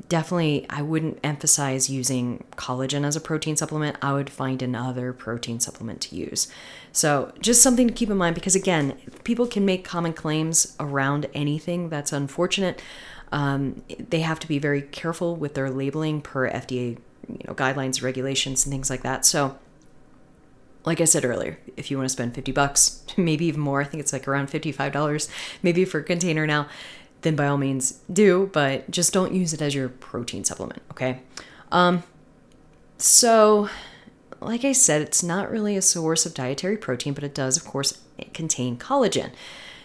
definitely 0.08 0.66
i 0.70 0.80
wouldn't 0.80 1.18
emphasize 1.22 1.90
using 1.90 2.44
collagen 2.56 3.04
as 3.04 3.16
a 3.16 3.20
protein 3.20 3.56
supplement. 3.56 3.96
I 4.02 4.12
would 4.12 4.30
find 4.30 4.62
another 4.62 5.12
protein 5.12 5.60
supplement 5.60 6.00
to 6.02 6.16
use. 6.16 6.48
So 6.92 7.32
just 7.40 7.62
something 7.62 7.88
to 7.88 7.94
keep 7.94 8.10
in 8.10 8.16
mind 8.16 8.34
because 8.34 8.54
again 8.54 8.96
people 9.24 9.46
can 9.46 9.64
make 9.64 9.84
common 9.84 10.12
claims 10.12 10.76
around 10.80 11.28
anything 11.34 11.88
that's 11.88 12.12
unfortunate. 12.12 12.82
Um, 13.30 13.82
they 13.98 14.20
have 14.20 14.38
to 14.40 14.48
be 14.48 14.58
very 14.58 14.82
careful 14.82 15.36
with 15.36 15.54
their 15.54 15.70
labeling 15.70 16.20
per 16.20 16.50
fda 16.50 16.98
you 17.28 17.44
know 17.46 17.54
guidelines 17.54 18.02
regulations 18.02 18.64
and 18.64 18.72
things 18.72 18.90
like 18.90 19.02
that 19.02 19.24
so 19.24 19.56
like 20.84 21.00
i 21.00 21.04
said 21.04 21.24
earlier 21.24 21.58
if 21.76 21.90
you 21.90 21.96
want 21.96 22.08
to 22.08 22.12
spend 22.12 22.34
50 22.34 22.52
bucks 22.52 23.04
maybe 23.16 23.46
even 23.46 23.60
more 23.60 23.80
i 23.80 23.84
think 23.84 24.00
it's 24.00 24.12
like 24.12 24.26
around 24.26 24.48
$55 24.48 25.28
maybe 25.62 25.84
for 25.84 25.98
a 26.00 26.04
container 26.04 26.46
now 26.46 26.68
then 27.22 27.36
by 27.36 27.46
all 27.46 27.58
means 27.58 28.00
do 28.12 28.50
but 28.52 28.90
just 28.90 29.12
don't 29.12 29.32
use 29.32 29.52
it 29.52 29.62
as 29.62 29.74
your 29.74 29.88
protein 29.88 30.44
supplement 30.44 30.82
okay 30.90 31.20
um 31.70 32.02
so 32.98 33.68
like 34.42 34.64
I 34.64 34.72
said, 34.72 35.02
it's 35.02 35.22
not 35.22 35.50
really 35.50 35.76
a 35.76 35.82
source 35.82 36.26
of 36.26 36.34
dietary 36.34 36.76
protein, 36.76 37.14
but 37.14 37.24
it 37.24 37.34
does, 37.34 37.56
of 37.56 37.64
course, 37.64 38.00
contain 38.32 38.76
collagen. 38.76 39.30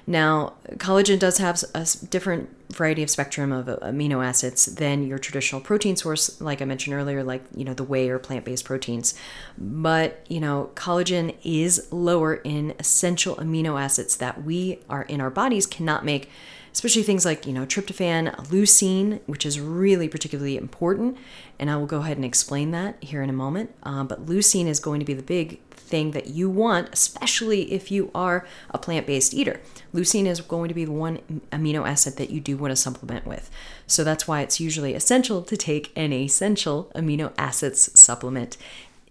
Now, 0.10 0.54
collagen 0.78 1.20
does 1.20 1.38
have 1.40 1.62
a 1.76 1.86
different 2.10 2.50
variety 2.72 3.04
of 3.04 3.10
spectrum 3.10 3.52
of 3.52 3.68
uh, 3.68 3.78
amino 3.82 4.26
acids 4.26 4.66
than 4.66 5.06
your 5.06 5.20
traditional 5.20 5.60
protein 5.60 5.98
source, 5.98 6.40
like 6.40 6.62
I 6.62 6.66
mentioned 6.66 6.96
earlier, 6.96 7.26
like 7.26 7.44
you 7.54 7.66
know 7.66 7.74
the 7.74 7.84
whey 7.84 8.10
or 8.10 8.18
plant-based 8.18 8.64
proteins. 8.64 9.14
But 9.58 10.26
you 10.30 10.40
know, 10.40 10.72
collagen 10.76 11.36
is 11.44 11.88
lower 11.92 12.36
in 12.36 12.74
essential 12.80 13.36
amino 13.36 13.80
acids 13.80 14.16
that 14.18 14.46
we 14.46 14.80
are 14.90 15.04
in 15.04 15.20
our 15.20 15.30
bodies 15.30 15.66
cannot 15.66 16.06
make 16.06 16.30
especially 16.74 17.02
things 17.02 17.26
like 17.26 17.48
you 17.48 17.54
know 17.54 17.66
tryptophan 17.66 18.36
leucine 18.50 19.20
which 19.26 19.48
is 19.48 19.60
really 19.60 20.08
particularly 20.08 20.56
important 20.58 21.18
and 21.58 21.72
i 21.72 21.76
will 21.76 21.88
go 21.88 22.02
ahead 22.02 22.18
and 22.18 22.26
explain 22.26 22.70
that 22.70 23.02
here 23.02 23.24
in 23.24 23.32
a 23.32 23.34
moment 23.34 23.74
um, 23.82 24.06
but 24.06 24.28
leucine 24.28 24.68
is 24.68 24.80
going 24.80 25.00
to 25.00 25.06
be 25.06 25.16
the 25.16 25.24
big 25.24 25.60
thing 25.88 26.12
that 26.12 26.28
you 26.28 26.50
want 26.50 26.90
especially 26.94 27.72
if 27.72 27.92
you 27.92 28.12
are 28.14 28.46
a 28.70 28.78
plant-based 28.78 29.34
eater. 29.34 29.60
Leucine 29.94 30.26
is 30.26 30.42
going 30.42 30.68
to 30.68 30.74
be 30.74 30.86
the 30.86 30.92
one 30.92 31.20
amino 31.52 31.88
acid 31.88 32.18
that 32.18 32.30
you 32.30 32.40
do 32.40 32.58
want 32.58 32.72
to 32.72 32.76
supplement 32.76 33.26
with. 33.26 33.50
So 33.88 34.04
that's 34.04 34.28
why 34.28 34.42
it's 34.42 34.60
usually 34.60 34.94
essential 34.94 35.42
to 35.44 35.58
take 35.58 35.92
an 35.96 36.14
essential 36.14 36.92
amino 36.96 37.34
acids 37.38 38.00
supplement 38.00 38.58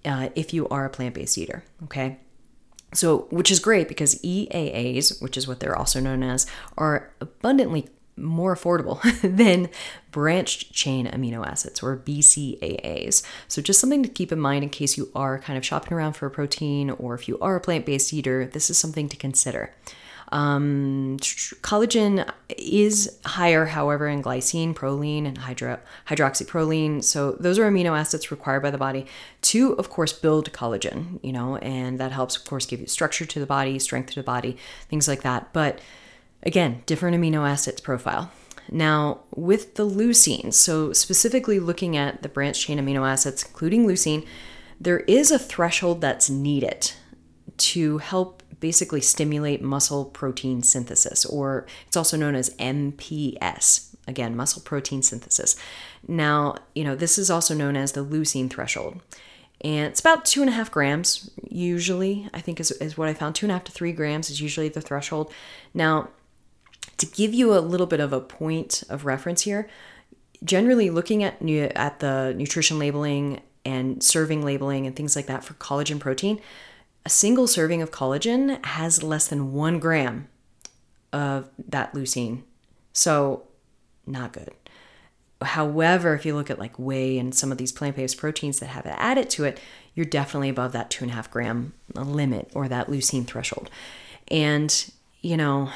uh, 0.05 0.29
if 0.35 0.55
you 0.55 0.69
are 0.69 0.85
a 0.85 0.91
plant-based 0.91 1.37
eater 1.39 1.65
okay? 1.85 2.19
So, 2.93 3.27
which 3.31 3.51
is 3.51 3.59
great 3.59 3.89
because 3.89 4.21
EAAs, 4.23 5.21
which 5.21 5.37
is 5.37 5.49
what 5.49 5.61
they're 5.61 5.77
also 5.77 6.01
known 6.01 6.23
as, 6.23 6.47
are 6.79 7.11
abundantly 7.21 7.89
more 8.17 8.55
affordable 8.55 9.01
than 9.37 9.69
branched 10.11 10.73
chain 10.73 11.07
amino 11.07 11.47
acids 11.47 11.83
or 11.83 11.97
BCAAs. 11.97 13.23
So, 13.49 13.63
just 13.63 13.81
something 13.81 14.03
to 14.03 14.09
keep 14.09 14.33
in 14.33 14.41
mind 14.41 14.65
in 14.65 14.71
case 14.71 14.97
you 14.97 15.11
are 15.15 15.39
kind 15.39 15.57
of 15.57 15.65
shopping 15.65 15.93
around 15.93 16.15
for 16.15 16.27
a 16.27 16.31
protein 16.31 16.91
or 16.91 17.15
if 17.15 17.29
you 17.29 17.39
are 17.41 17.57
a 17.57 17.61
plant 17.61 17.87
based 17.87 18.13
eater, 18.13 18.47
this 18.47 18.71
is 18.71 18.79
something 18.79 19.09
to 19.09 19.17
consider. 19.17 19.73
Um, 20.33 21.19
collagen 21.21 22.29
is 22.49 23.19
higher, 23.25 23.67
however, 23.67 24.09
in 24.09 24.23
glycine, 24.23 24.75
proline, 24.75 25.27
and 25.27 25.39
hydro- 25.39 25.81
hydroxyproline. 26.09 27.05
So 27.05 27.33
those 27.33 27.59
are 27.59 27.71
amino 27.71 27.99
acids 27.99 28.31
required 28.31 28.63
by 28.63 28.71
the 28.71 28.79
body 28.79 29.07
to, 29.43 29.73
of 29.75 29.91
course, 29.91 30.13
build 30.13 30.53
collagen. 30.53 31.21
You 31.23 31.33
know, 31.33 31.57
and 31.59 32.01
that 32.01 32.13
helps, 32.13 32.37
of 32.37 32.45
course, 32.45 32.67
give 32.67 32.81
you 32.81 32.87
structure 32.87 33.25
to 33.25 33.41
the 33.41 33.47
body, 33.47 33.79
strength 33.79 34.11
to 34.11 34.21
the 34.21 34.25
body, 34.25 34.57
things 34.89 35.07
like 35.07 35.23
that. 35.23 35.53
But 35.53 35.81
again, 36.43 36.83
different 36.87 37.17
amino 37.17 37.49
acids 37.49 37.81
profile. 37.81 38.31
Now, 38.71 39.21
with 39.35 39.77
the 39.77 39.87
leucine, 39.87 40.53
so 40.53 40.93
specifically 40.93 41.61
looking 41.61 41.97
at 41.97 42.23
the 42.23 42.29
branched 42.29 42.67
chain 42.67 42.79
amino 42.79 43.09
acids, 43.09 43.45
including 43.45 43.87
leucine, 43.87 44.27
there 44.81 45.01
is 45.01 45.31
a 45.31 45.39
threshold 45.39 46.01
that's 46.01 46.29
needed 46.29 46.93
to 47.59 47.99
help 47.99 48.43
basically 48.61 49.01
stimulate 49.01 49.63
muscle 49.63 50.07
protein 50.07 50.63
synthesis, 50.63 51.25
or 51.25 51.67
it's 51.87 51.97
also 51.97 52.17
known 52.17 52.35
as 52.35 52.51
MPS. 52.57 53.95
Again, 54.09 54.37
muscle 54.37 54.63
protein 54.63 55.03
synthesis. 55.03 55.57
Now, 56.07 56.57
you 56.75 56.85
know, 56.85 56.95
this 56.95 57.19
is 57.19 57.29
also 57.29 57.55
known 57.55 57.77
as 57.77 57.93
the 57.93 58.05
leucine 58.05 58.49
threshold. 58.49 59.01
And 59.63 59.87
it's 59.87 60.01
about 60.01 60.25
two 60.25 60.43
and 60.43 60.51
a 60.51 60.53
half 60.53 60.71
grams, 60.71 61.31
usually, 61.49 62.29
I 62.33 62.41
think 62.41 62.61
is, 62.61 62.71
is 62.73 62.97
what 62.97 63.09
I 63.09 63.15
found. 63.15 63.35
Two 63.35 63.47
and 63.47 63.51
a 63.51 63.55
half 63.55 63.65
to 63.65 63.73
three 63.73 63.93
grams 63.93 64.31
is 64.31 64.41
usually 64.41 64.69
the 64.69 64.81
threshold. 64.81 65.33
Now, 65.75 66.11
to 66.99 67.07
give 67.07 67.35
you 67.35 67.55
a 67.55 67.61
little 67.61 67.87
bit 67.87 68.01
of 68.01 68.13
a 68.13 68.21
point 68.21 68.83
of 68.89 69.05
reference 69.05 69.43
here, 69.43 69.69
generally 70.45 70.91
looking 70.91 71.23
at 71.23 71.41
at 71.43 72.01
the 72.01 72.35
nutrition 72.37 72.79
labeling 72.79 73.41
and 73.65 74.03
serving 74.03 74.45
labeling 74.45 74.87
and 74.87 74.95
things 74.95 75.17
like 75.17 75.27
that 75.27 75.45
for 75.45 75.55
collagen 75.55 75.99
protein, 75.99 76.41
a 77.05 77.09
single 77.09 77.47
serving 77.47 77.83
of 77.83 77.91
collagen 77.91 78.65
has 78.65 79.03
less 79.03 79.29
than 79.29 79.53
one 79.53 79.79
gram 79.79 80.29
of 81.13 81.49
that 81.69 81.93
leucine. 81.93 82.43
So, 82.93 83.45
not 84.07 84.33
good. 84.33 84.51
However, 85.43 86.15
if 86.15 86.25
you 86.25 86.35
look 86.35 86.51
at 86.51 86.59
like 86.59 86.75
whey 86.79 87.19
and 87.19 87.35
some 87.35 87.53
of 87.53 87.59
these 87.59 87.73
plant 87.73 87.97
based 87.97 88.17
proteins 88.17 88.59
that 88.61 88.69
have 88.69 88.87
it 88.87 88.95
added 88.97 89.29
to 89.31 89.45
it, 89.45 89.61
you're 89.95 90.07
definitely 90.07 90.49
above 90.49 90.73
that 90.73 90.91
two 90.91 91.05
and 91.05 91.13
a 91.13 91.15
half 91.15 91.31
gram 91.31 91.75
limit 91.95 92.51
or 92.55 92.69
that 92.69 92.89
leucine 92.89 93.27
threshold. 93.27 93.71
And, 94.29 94.91
you 95.21 95.37
know, 95.37 95.71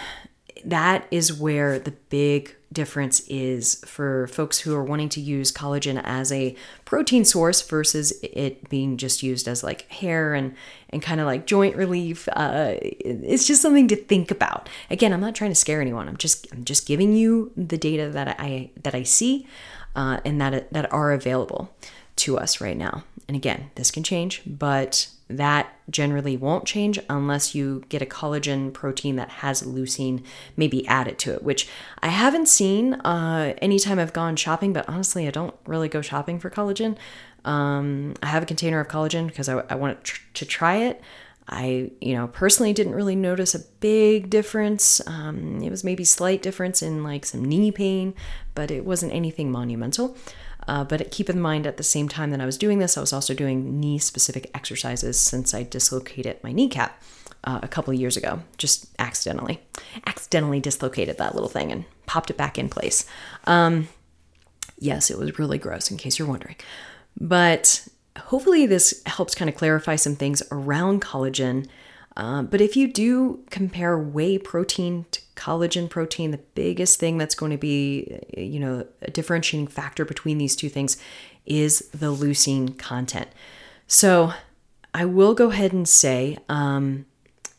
that 0.64 1.06
is 1.10 1.32
where 1.32 1.78
the 1.78 1.92
big 2.08 2.54
difference 2.72 3.20
is 3.28 3.82
for 3.84 4.28
folks 4.28 4.60
who 4.60 4.74
are 4.74 4.84
wanting 4.84 5.08
to 5.08 5.20
use 5.20 5.50
collagen 5.50 6.00
as 6.04 6.30
a 6.30 6.54
protein 6.84 7.24
source 7.24 7.60
versus 7.62 8.12
it 8.22 8.68
being 8.68 8.96
just 8.96 9.22
used 9.22 9.48
as 9.48 9.64
like 9.64 9.90
hair 9.90 10.34
and 10.34 10.54
and 10.90 11.02
kind 11.02 11.20
of 11.20 11.26
like 11.26 11.46
joint 11.46 11.74
relief. 11.76 12.28
Uh, 12.32 12.74
it's 12.80 13.46
just 13.46 13.60
something 13.60 13.88
to 13.88 13.96
think 13.96 14.30
about. 14.30 14.68
Again 14.88 15.12
i'm 15.12 15.20
not 15.20 15.34
trying 15.34 15.50
to 15.50 15.56
scare 15.56 15.80
anyone. 15.80 16.08
I'm 16.08 16.16
just 16.16 16.46
i'm 16.52 16.64
just 16.64 16.86
giving 16.86 17.12
you 17.14 17.50
the 17.56 17.78
data 17.78 18.08
that 18.10 18.36
i 18.38 18.70
that 18.82 18.94
i 18.94 19.02
see 19.02 19.46
uh, 19.96 20.20
and 20.24 20.40
that 20.40 20.72
that 20.72 20.92
are 20.92 21.12
available 21.12 21.74
to 22.16 22.38
us 22.38 22.60
right 22.60 22.76
now. 22.76 23.02
And 23.26 23.36
again 23.36 23.70
this 23.74 23.90
can 23.90 24.04
change 24.04 24.42
but 24.46 25.08
that 25.30 25.72
generally 25.88 26.36
won't 26.36 26.64
change 26.66 26.98
unless 27.08 27.54
you 27.54 27.84
get 27.88 28.02
a 28.02 28.06
collagen 28.06 28.72
protein 28.72 29.16
that 29.16 29.28
has 29.28 29.62
leucine 29.62 30.24
maybe 30.56 30.86
added 30.86 31.18
to 31.20 31.32
it, 31.32 31.42
which 31.42 31.68
I 32.02 32.08
haven't 32.08 32.46
seen 32.46 32.94
uh, 32.94 33.54
anytime 33.62 33.98
I've 33.98 34.12
gone 34.12 34.36
shopping, 34.36 34.72
but 34.72 34.88
honestly, 34.88 35.26
I 35.26 35.30
don't 35.30 35.54
really 35.66 35.88
go 35.88 36.02
shopping 36.02 36.38
for 36.38 36.50
collagen. 36.50 36.96
Um, 37.44 38.14
I 38.22 38.26
have 38.26 38.42
a 38.42 38.46
container 38.46 38.80
of 38.80 38.88
collagen 38.88 39.28
because 39.28 39.48
I, 39.48 39.62
I 39.70 39.74
want 39.76 40.04
tr- 40.04 40.22
to 40.34 40.44
try 40.44 40.76
it. 40.76 41.00
I, 41.48 41.90
you 42.00 42.14
know, 42.14 42.28
personally 42.28 42.72
didn't 42.72 42.94
really 42.94 43.16
notice 43.16 43.54
a 43.54 43.60
big 43.80 44.30
difference. 44.30 45.00
Um, 45.06 45.60
it 45.62 45.70
was 45.70 45.82
maybe 45.82 46.04
slight 46.04 46.42
difference 46.42 46.80
in 46.80 47.02
like 47.02 47.24
some 47.24 47.44
knee 47.44 47.72
pain, 47.72 48.14
but 48.54 48.70
it 48.70 48.84
wasn't 48.84 49.12
anything 49.12 49.50
monumental. 49.50 50.16
Uh, 50.70 50.84
but 50.84 51.10
keep 51.10 51.28
in 51.28 51.40
mind 51.40 51.66
at 51.66 51.78
the 51.78 51.82
same 51.82 52.08
time 52.08 52.30
that 52.30 52.40
I 52.40 52.46
was 52.46 52.56
doing 52.56 52.78
this, 52.78 52.96
I 52.96 53.00
was 53.00 53.12
also 53.12 53.34
doing 53.34 53.80
knee 53.80 53.98
specific 53.98 54.48
exercises 54.54 55.18
since 55.18 55.52
I 55.52 55.64
dislocated 55.64 56.38
my 56.44 56.52
kneecap 56.52 57.02
uh, 57.42 57.58
a 57.60 57.66
couple 57.66 57.92
years 57.92 58.16
ago, 58.16 58.42
just 58.56 58.86
accidentally. 59.00 59.60
Accidentally 60.06 60.60
dislocated 60.60 61.18
that 61.18 61.34
little 61.34 61.48
thing 61.48 61.72
and 61.72 61.86
popped 62.06 62.30
it 62.30 62.36
back 62.36 62.56
in 62.56 62.68
place. 62.68 63.04
Um, 63.48 63.88
yes, 64.78 65.10
it 65.10 65.18
was 65.18 65.40
really 65.40 65.58
gross, 65.58 65.90
in 65.90 65.96
case 65.96 66.20
you're 66.20 66.28
wondering. 66.28 66.54
But 67.20 67.88
hopefully, 68.16 68.64
this 68.64 69.02
helps 69.06 69.34
kind 69.34 69.48
of 69.48 69.56
clarify 69.56 69.96
some 69.96 70.14
things 70.14 70.40
around 70.52 71.02
collagen 71.02 71.66
um, 72.16 72.46
but 72.46 72.60
if 72.60 72.76
you 72.76 72.88
do 72.88 73.44
compare 73.50 73.98
whey 73.98 74.38
protein 74.38 75.06
to 75.12 75.20
collagen 75.36 75.88
protein, 75.88 76.32
the 76.32 76.40
biggest 76.54 76.98
thing 76.98 77.18
that's 77.18 77.34
going 77.34 77.52
to 77.52 77.58
be, 77.58 78.18
you 78.36 78.58
know, 78.58 78.86
a 79.02 79.10
differentiating 79.10 79.68
factor 79.68 80.04
between 80.04 80.38
these 80.38 80.56
two 80.56 80.68
things 80.68 80.96
is 81.46 81.88
the 81.92 82.12
leucine 82.12 82.76
content. 82.76 83.28
So 83.86 84.32
I 84.92 85.04
will 85.04 85.34
go 85.34 85.50
ahead 85.50 85.72
and 85.72 85.88
say, 85.88 86.38
um, 86.48 87.06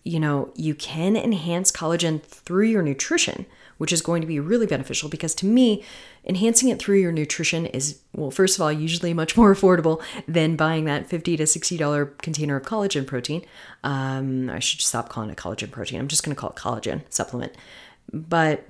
you 0.03 0.20
know, 0.20 0.51
you 0.55 0.75
can 0.75 1.15
enhance 1.15 1.72
collagen 1.72 2.22
through 2.22 2.67
your 2.67 2.81
nutrition 2.81 3.46
which 3.81 3.91
is 3.91 4.03
going 4.03 4.21
to 4.21 4.27
be 4.27 4.39
really 4.39 4.67
beneficial 4.67 5.09
because 5.09 5.33
to 5.33 5.43
me, 5.43 5.83
enhancing 6.23 6.69
it 6.69 6.77
through 6.77 7.00
your 7.00 7.11
nutrition 7.11 7.65
is, 7.65 8.00
well, 8.15 8.29
first 8.29 8.55
of 8.55 8.61
all, 8.61 8.71
usually 8.71 9.11
much 9.11 9.35
more 9.35 9.51
affordable 9.55 10.00
than 10.27 10.55
buying 10.55 10.85
that 10.85 11.09
50 11.09 11.35
to 11.38 11.45
$60 11.45 12.17
container 12.19 12.57
of 12.57 12.63
collagen 12.63 13.07
protein. 13.07 13.43
Um, 13.83 14.51
I 14.51 14.59
should 14.59 14.81
stop 14.81 15.09
calling 15.09 15.31
it 15.31 15.38
collagen 15.38 15.71
protein. 15.71 16.00
I'm 16.00 16.07
just 16.07 16.23
going 16.23 16.35
to 16.35 16.39
call 16.39 16.51
it 16.51 16.57
collagen 16.57 17.01
supplement. 17.09 17.53
But 18.13 18.67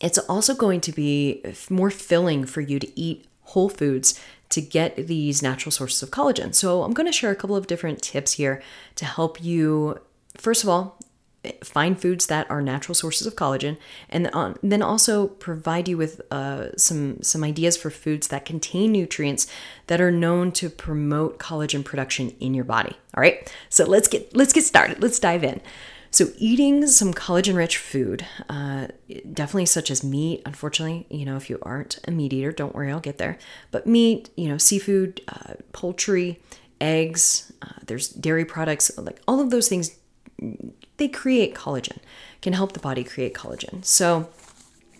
it's 0.00 0.16
also 0.20 0.54
going 0.54 0.80
to 0.80 0.92
be 0.92 1.42
more 1.68 1.90
filling 1.90 2.46
for 2.46 2.62
you 2.62 2.78
to 2.78 2.98
eat 2.98 3.26
whole 3.42 3.68
foods 3.68 4.18
to 4.48 4.62
get 4.62 4.96
these 4.96 5.42
natural 5.42 5.70
sources 5.70 6.02
of 6.02 6.10
collagen. 6.10 6.54
So, 6.54 6.82
I'm 6.82 6.94
going 6.94 7.04
to 7.04 7.12
share 7.12 7.30
a 7.30 7.36
couple 7.36 7.56
of 7.56 7.66
different 7.66 8.00
tips 8.00 8.32
here 8.32 8.62
to 8.94 9.04
help 9.04 9.44
you, 9.44 10.00
first 10.34 10.62
of 10.62 10.70
all, 10.70 10.98
find 11.62 12.00
foods 12.00 12.26
that 12.26 12.50
are 12.50 12.62
natural 12.62 12.94
sources 12.94 13.26
of 13.26 13.36
collagen 13.36 13.76
and 14.08 14.30
then 14.62 14.82
also 14.82 15.28
provide 15.28 15.88
you 15.88 15.96
with 15.96 16.20
uh, 16.30 16.76
some 16.76 17.22
some 17.22 17.44
ideas 17.44 17.76
for 17.76 17.90
foods 17.90 18.28
that 18.28 18.44
contain 18.44 18.92
nutrients 18.92 19.46
that 19.86 20.00
are 20.00 20.10
known 20.10 20.52
to 20.52 20.68
promote 20.70 21.38
collagen 21.38 21.84
production 21.84 22.30
in 22.40 22.54
your 22.54 22.64
body. 22.64 22.96
All 23.14 23.20
right? 23.20 23.52
So 23.68 23.84
let's 23.84 24.08
get 24.08 24.34
let's 24.36 24.52
get 24.52 24.64
started. 24.64 25.02
Let's 25.02 25.18
dive 25.18 25.44
in. 25.44 25.60
So 26.10 26.28
eating 26.38 26.86
some 26.86 27.12
collagen 27.12 27.54
rich 27.54 27.76
food 27.76 28.24
uh, 28.48 28.88
definitely 29.32 29.66
such 29.66 29.90
as 29.90 30.02
meat 30.02 30.42
unfortunately 30.46 31.06
you 31.10 31.26
know 31.26 31.36
if 31.36 31.50
you 31.50 31.58
aren't 31.62 31.98
a 32.08 32.10
meat 32.10 32.32
eater 32.32 32.50
don't 32.50 32.74
worry 32.74 32.90
i'll 32.90 33.00
get 33.00 33.18
there. 33.18 33.38
But 33.70 33.86
meat 33.86 34.30
you 34.36 34.48
know 34.48 34.58
seafood 34.58 35.20
uh, 35.28 35.54
poultry 35.72 36.40
eggs 36.80 37.52
uh, 37.60 37.80
there's 37.86 38.08
dairy 38.08 38.44
products 38.44 38.90
like 38.96 39.20
all 39.26 39.40
of 39.40 39.50
those 39.50 39.68
things 39.68 39.96
they 40.96 41.08
create 41.08 41.54
collagen, 41.54 41.98
can 42.42 42.52
help 42.52 42.72
the 42.72 42.80
body 42.80 43.04
create 43.04 43.34
collagen. 43.34 43.84
So, 43.84 44.28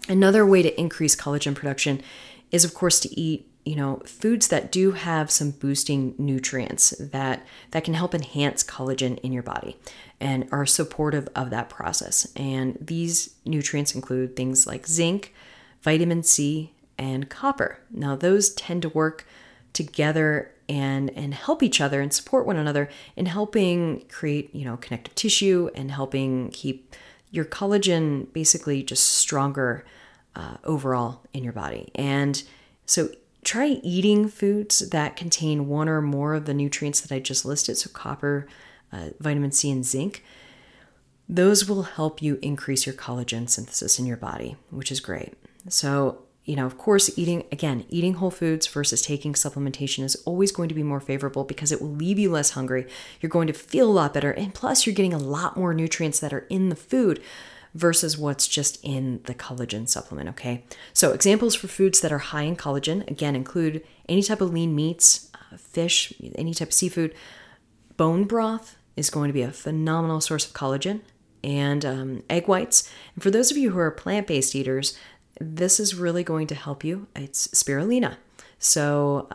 another 0.08 0.44
way 0.46 0.62
to 0.62 0.80
increase 0.80 1.14
collagen 1.16 1.54
production 1.54 2.02
is, 2.50 2.64
of 2.64 2.74
course, 2.74 3.00
to 3.00 3.20
eat 3.20 3.48
you 3.68 3.76
know, 3.76 4.00
foods 4.06 4.48
that 4.48 4.72
do 4.72 4.92
have 4.92 5.30
some 5.30 5.50
boosting 5.50 6.14
nutrients 6.16 6.94
that 6.98 7.46
that 7.72 7.84
can 7.84 7.92
help 7.92 8.14
enhance 8.14 8.64
collagen 8.64 9.18
in 9.18 9.30
your 9.30 9.42
body 9.42 9.76
and 10.18 10.48
are 10.50 10.64
supportive 10.64 11.28
of 11.36 11.50
that 11.50 11.68
process. 11.68 12.32
And 12.34 12.78
these 12.80 13.34
nutrients 13.44 13.94
include 13.94 14.36
things 14.36 14.66
like 14.66 14.86
zinc, 14.86 15.34
vitamin 15.82 16.22
C, 16.22 16.72
and 16.96 17.28
copper. 17.28 17.80
Now, 17.90 18.16
those 18.16 18.54
tend 18.54 18.80
to 18.82 18.88
work 18.88 19.26
together 19.74 20.50
and 20.68 21.10
and 21.10 21.34
help 21.34 21.62
each 21.62 21.80
other 21.80 22.00
and 22.00 22.12
support 22.12 22.46
one 22.46 22.56
another 22.56 22.88
in 23.16 23.26
helping 23.26 24.04
create, 24.08 24.54
you 24.54 24.64
know, 24.64 24.76
connective 24.76 25.14
tissue 25.14 25.70
and 25.74 25.90
helping 25.90 26.50
keep 26.50 26.94
your 27.30 27.44
collagen 27.44 28.32
basically 28.32 28.82
just 28.82 29.04
stronger 29.04 29.84
uh, 30.36 30.56
overall 30.64 31.22
in 31.32 31.44
your 31.44 31.52
body. 31.52 31.90
And 31.94 32.42
so 32.86 33.10
try 33.44 33.80
eating 33.82 34.28
foods 34.28 34.90
that 34.90 35.16
contain 35.16 35.68
one 35.68 35.88
or 35.88 36.00
more 36.00 36.34
of 36.34 36.46
the 36.46 36.54
nutrients 36.54 37.00
that 37.00 37.14
I 37.14 37.18
just 37.18 37.44
listed, 37.44 37.76
so 37.76 37.90
copper, 37.90 38.46
uh, 38.92 39.10
vitamin 39.20 39.52
C, 39.52 39.70
and 39.70 39.84
zinc. 39.84 40.24
Those 41.28 41.68
will 41.68 41.82
help 41.82 42.22
you 42.22 42.38
increase 42.40 42.86
your 42.86 42.94
collagen 42.94 43.48
synthesis 43.48 43.98
in 43.98 44.06
your 44.06 44.16
body, 44.16 44.56
which 44.70 44.90
is 44.90 45.00
great. 45.00 45.34
So, 45.68 46.22
you 46.48 46.56
know, 46.56 46.64
of 46.64 46.78
course, 46.78 47.16
eating, 47.18 47.44
again, 47.52 47.84
eating 47.90 48.14
whole 48.14 48.30
foods 48.30 48.66
versus 48.66 49.02
taking 49.02 49.34
supplementation 49.34 50.02
is 50.02 50.16
always 50.24 50.50
going 50.50 50.70
to 50.70 50.74
be 50.74 50.82
more 50.82 50.98
favorable 50.98 51.44
because 51.44 51.70
it 51.70 51.82
will 51.82 51.92
leave 51.92 52.18
you 52.18 52.30
less 52.30 52.52
hungry. 52.52 52.86
You're 53.20 53.28
going 53.28 53.48
to 53.48 53.52
feel 53.52 53.86
a 53.86 53.92
lot 53.92 54.14
better. 54.14 54.30
And 54.30 54.54
plus, 54.54 54.86
you're 54.86 54.94
getting 54.94 55.12
a 55.12 55.18
lot 55.18 55.58
more 55.58 55.74
nutrients 55.74 56.20
that 56.20 56.32
are 56.32 56.46
in 56.48 56.70
the 56.70 56.74
food 56.74 57.20
versus 57.74 58.16
what's 58.16 58.48
just 58.48 58.82
in 58.82 59.20
the 59.24 59.34
collagen 59.34 59.86
supplement, 59.86 60.30
okay? 60.30 60.64
So, 60.94 61.12
examples 61.12 61.54
for 61.54 61.68
foods 61.68 62.00
that 62.00 62.12
are 62.12 62.18
high 62.18 62.44
in 62.44 62.56
collagen, 62.56 63.06
again, 63.10 63.36
include 63.36 63.84
any 64.08 64.22
type 64.22 64.40
of 64.40 64.50
lean 64.50 64.74
meats, 64.74 65.30
uh, 65.34 65.58
fish, 65.58 66.14
any 66.34 66.54
type 66.54 66.68
of 66.68 66.74
seafood. 66.74 67.14
Bone 67.98 68.24
broth 68.24 68.78
is 68.96 69.10
going 69.10 69.28
to 69.28 69.34
be 69.34 69.42
a 69.42 69.52
phenomenal 69.52 70.22
source 70.22 70.46
of 70.46 70.54
collagen 70.54 71.02
and 71.44 71.84
um, 71.84 72.22
egg 72.30 72.48
whites. 72.48 72.90
And 73.14 73.22
for 73.22 73.30
those 73.30 73.50
of 73.50 73.58
you 73.58 73.70
who 73.70 73.78
are 73.78 73.90
plant 73.90 74.26
based 74.26 74.56
eaters, 74.56 74.98
this 75.40 75.78
is 75.78 75.94
really 75.94 76.24
going 76.24 76.46
to 76.48 76.54
help 76.54 76.84
you. 76.84 77.06
It's 77.14 77.48
spirulina. 77.48 78.16
So, 78.58 79.28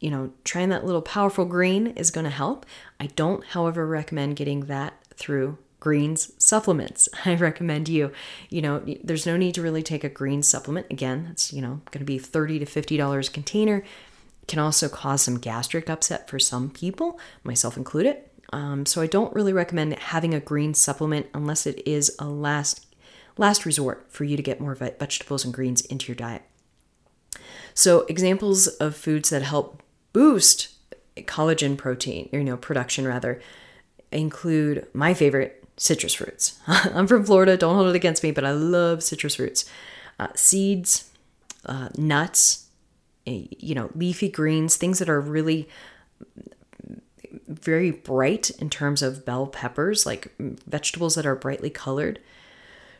you 0.00 0.10
know, 0.10 0.32
trying 0.44 0.68
that 0.68 0.84
little 0.84 1.02
powerful 1.02 1.44
green 1.44 1.88
is 1.88 2.10
going 2.10 2.24
to 2.24 2.30
help. 2.30 2.64
I 3.00 3.06
don't, 3.06 3.44
however, 3.44 3.86
recommend 3.86 4.36
getting 4.36 4.66
that 4.66 4.94
through 5.14 5.58
greens 5.80 6.32
supplements. 6.38 7.08
I 7.24 7.34
recommend 7.34 7.88
you, 7.88 8.12
you 8.50 8.62
know, 8.62 8.82
there's 9.02 9.26
no 9.26 9.36
need 9.36 9.54
to 9.54 9.62
really 9.62 9.82
take 9.82 10.04
a 10.04 10.08
green 10.08 10.42
supplement. 10.42 10.86
Again, 10.90 11.28
it's, 11.30 11.52
you 11.52 11.60
know, 11.60 11.80
going 11.90 12.00
to 12.00 12.04
be 12.04 12.18
30 12.18 12.60
to 12.60 12.64
$50 12.64 13.28
a 13.28 13.32
container. 13.32 13.84
can 14.46 14.58
also 14.58 14.88
cause 14.88 15.22
some 15.22 15.38
gastric 15.38 15.90
upset 15.90 16.28
for 16.28 16.38
some 16.38 16.70
people, 16.70 17.18
myself 17.42 17.76
included. 17.76 18.16
Um, 18.52 18.86
so 18.86 19.02
I 19.02 19.06
don't 19.06 19.34
really 19.34 19.52
recommend 19.52 19.98
having 19.98 20.32
a 20.32 20.40
green 20.40 20.72
supplement 20.72 21.26
unless 21.34 21.66
it 21.66 21.86
is 21.86 22.14
a 22.18 22.26
last 22.26 22.86
last 23.38 23.64
resort 23.64 24.06
for 24.08 24.24
you 24.24 24.36
to 24.36 24.42
get 24.42 24.60
more 24.60 24.74
vegetables 24.74 25.44
and 25.44 25.54
greens 25.54 25.80
into 25.82 26.08
your 26.08 26.16
diet. 26.16 26.42
So 27.74 28.00
examples 28.08 28.66
of 28.66 28.96
foods 28.96 29.30
that 29.30 29.42
help 29.42 29.82
boost 30.12 30.74
collagen 31.16 31.76
protein, 31.76 32.28
you 32.32 32.44
know, 32.44 32.56
production 32.56 33.06
rather, 33.06 33.40
include 34.10 34.86
my 34.92 35.14
favorite 35.14 35.64
citrus 35.76 36.14
fruits. 36.14 36.58
I'm 36.66 37.06
from 37.06 37.24
Florida, 37.24 37.56
don't 37.56 37.76
hold 37.76 37.88
it 37.88 37.96
against 37.96 38.22
me, 38.22 38.30
but 38.30 38.44
I 38.44 38.52
love 38.52 39.02
citrus 39.02 39.36
fruits. 39.36 39.64
Uh, 40.18 40.28
seeds, 40.34 41.10
uh, 41.66 41.88
nuts, 41.96 42.66
you 43.24 43.74
know, 43.74 43.90
leafy 43.94 44.28
greens, 44.28 44.76
things 44.76 44.98
that 44.98 45.08
are 45.08 45.20
really 45.20 45.68
very 47.46 47.90
bright 47.90 48.50
in 48.58 48.70
terms 48.70 49.02
of 49.02 49.24
bell 49.24 49.46
peppers, 49.46 50.06
like 50.06 50.32
vegetables 50.38 51.14
that 51.14 51.26
are 51.26 51.36
brightly 51.36 51.70
colored. 51.70 52.18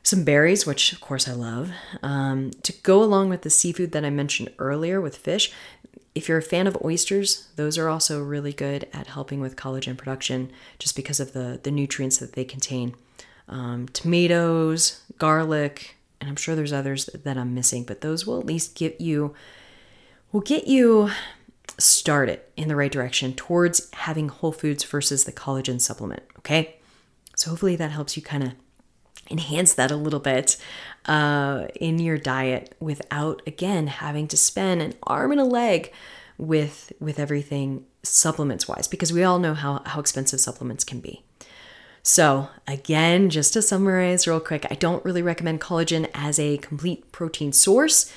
Some 0.08 0.24
berries, 0.24 0.64
which 0.64 0.94
of 0.94 1.02
course 1.02 1.28
I 1.28 1.34
love. 1.34 1.70
Um, 2.02 2.52
to 2.62 2.72
go 2.72 3.02
along 3.02 3.28
with 3.28 3.42
the 3.42 3.50
seafood 3.50 3.92
that 3.92 4.06
I 4.06 4.08
mentioned 4.08 4.50
earlier 4.58 5.02
with 5.02 5.18
fish, 5.18 5.52
if 6.14 6.30
you're 6.30 6.38
a 6.38 6.42
fan 6.42 6.66
of 6.66 6.78
oysters, 6.82 7.48
those 7.56 7.76
are 7.76 7.90
also 7.90 8.22
really 8.22 8.54
good 8.54 8.88
at 8.94 9.08
helping 9.08 9.38
with 9.38 9.54
collagen 9.54 9.98
production 9.98 10.50
just 10.78 10.96
because 10.96 11.20
of 11.20 11.34
the, 11.34 11.60
the 11.62 11.70
nutrients 11.70 12.16
that 12.20 12.32
they 12.32 12.46
contain. 12.46 12.94
Um, 13.50 13.86
tomatoes, 13.88 15.02
garlic, 15.18 15.98
and 16.22 16.30
I'm 16.30 16.36
sure 16.36 16.56
there's 16.56 16.72
others 16.72 17.10
that 17.12 17.36
I'm 17.36 17.52
missing, 17.52 17.84
but 17.84 18.00
those 18.00 18.26
will 18.26 18.40
at 18.40 18.46
least 18.46 18.76
get 18.76 19.02
you 19.02 19.34
will 20.32 20.40
get 20.40 20.66
you 20.66 21.10
started 21.76 22.40
in 22.56 22.68
the 22.68 22.76
right 22.76 22.90
direction 22.90 23.34
towards 23.34 23.90
having 23.92 24.30
whole 24.30 24.52
foods 24.52 24.84
versus 24.84 25.24
the 25.24 25.32
collagen 25.32 25.78
supplement. 25.78 26.22
Okay. 26.38 26.76
So 27.36 27.50
hopefully 27.50 27.76
that 27.76 27.90
helps 27.90 28.16
you 28.16 28.22
kind 28.22 28.42
of 28.42 28.52
enhance 29.30 29.74
that 29.74 29.90
a 29.90 29.96
little 29.96 30.20
bit 30.20 30.56
uh, 31.06 31.66
in 31.80 31.98
your 31.98 32.18
diet 32.18 32.74
without 32.80 33.42
again 33.46 33.86
having 33.86 34.28
to 34.28 34.36
spend 34.36 34.82
an 34.82 34.94
arm 35.02 35.32
and 35.32 35.40
a 35.40 35.44
leg 35.44 35.92
with 36.36 36.92
with 37.00 37.18
everything 37.18 37.84
supplements 38.02 38.68
wise 38.68 38.86
because 38.88 39.12
we 39.12 39.24
all 39.24 39.38
know 39.38 39.54
how, 39.54 39.82
how 39.84 40.00
expensive 40.00 40.40
supplements 40.40 40.84
can 40.84 41.00
be. 41.00 41.22
So 42.02 42.48
again 42.66 43.28
just 43.28 43.52
to 43.54 43.62
summarize 43.62 44.26
real 44.26 44.40
quick 44.40 44.64
i 44.70 44.74
don't 44.74 45.04
really 45.04 45.22
recommend 45.22 45.60
collagen 45.60 46.08
as 46.14 46.38
a 46.38 46.56
complete 46.58 47.10
protein 47.12 47.52
source 47.52 48.10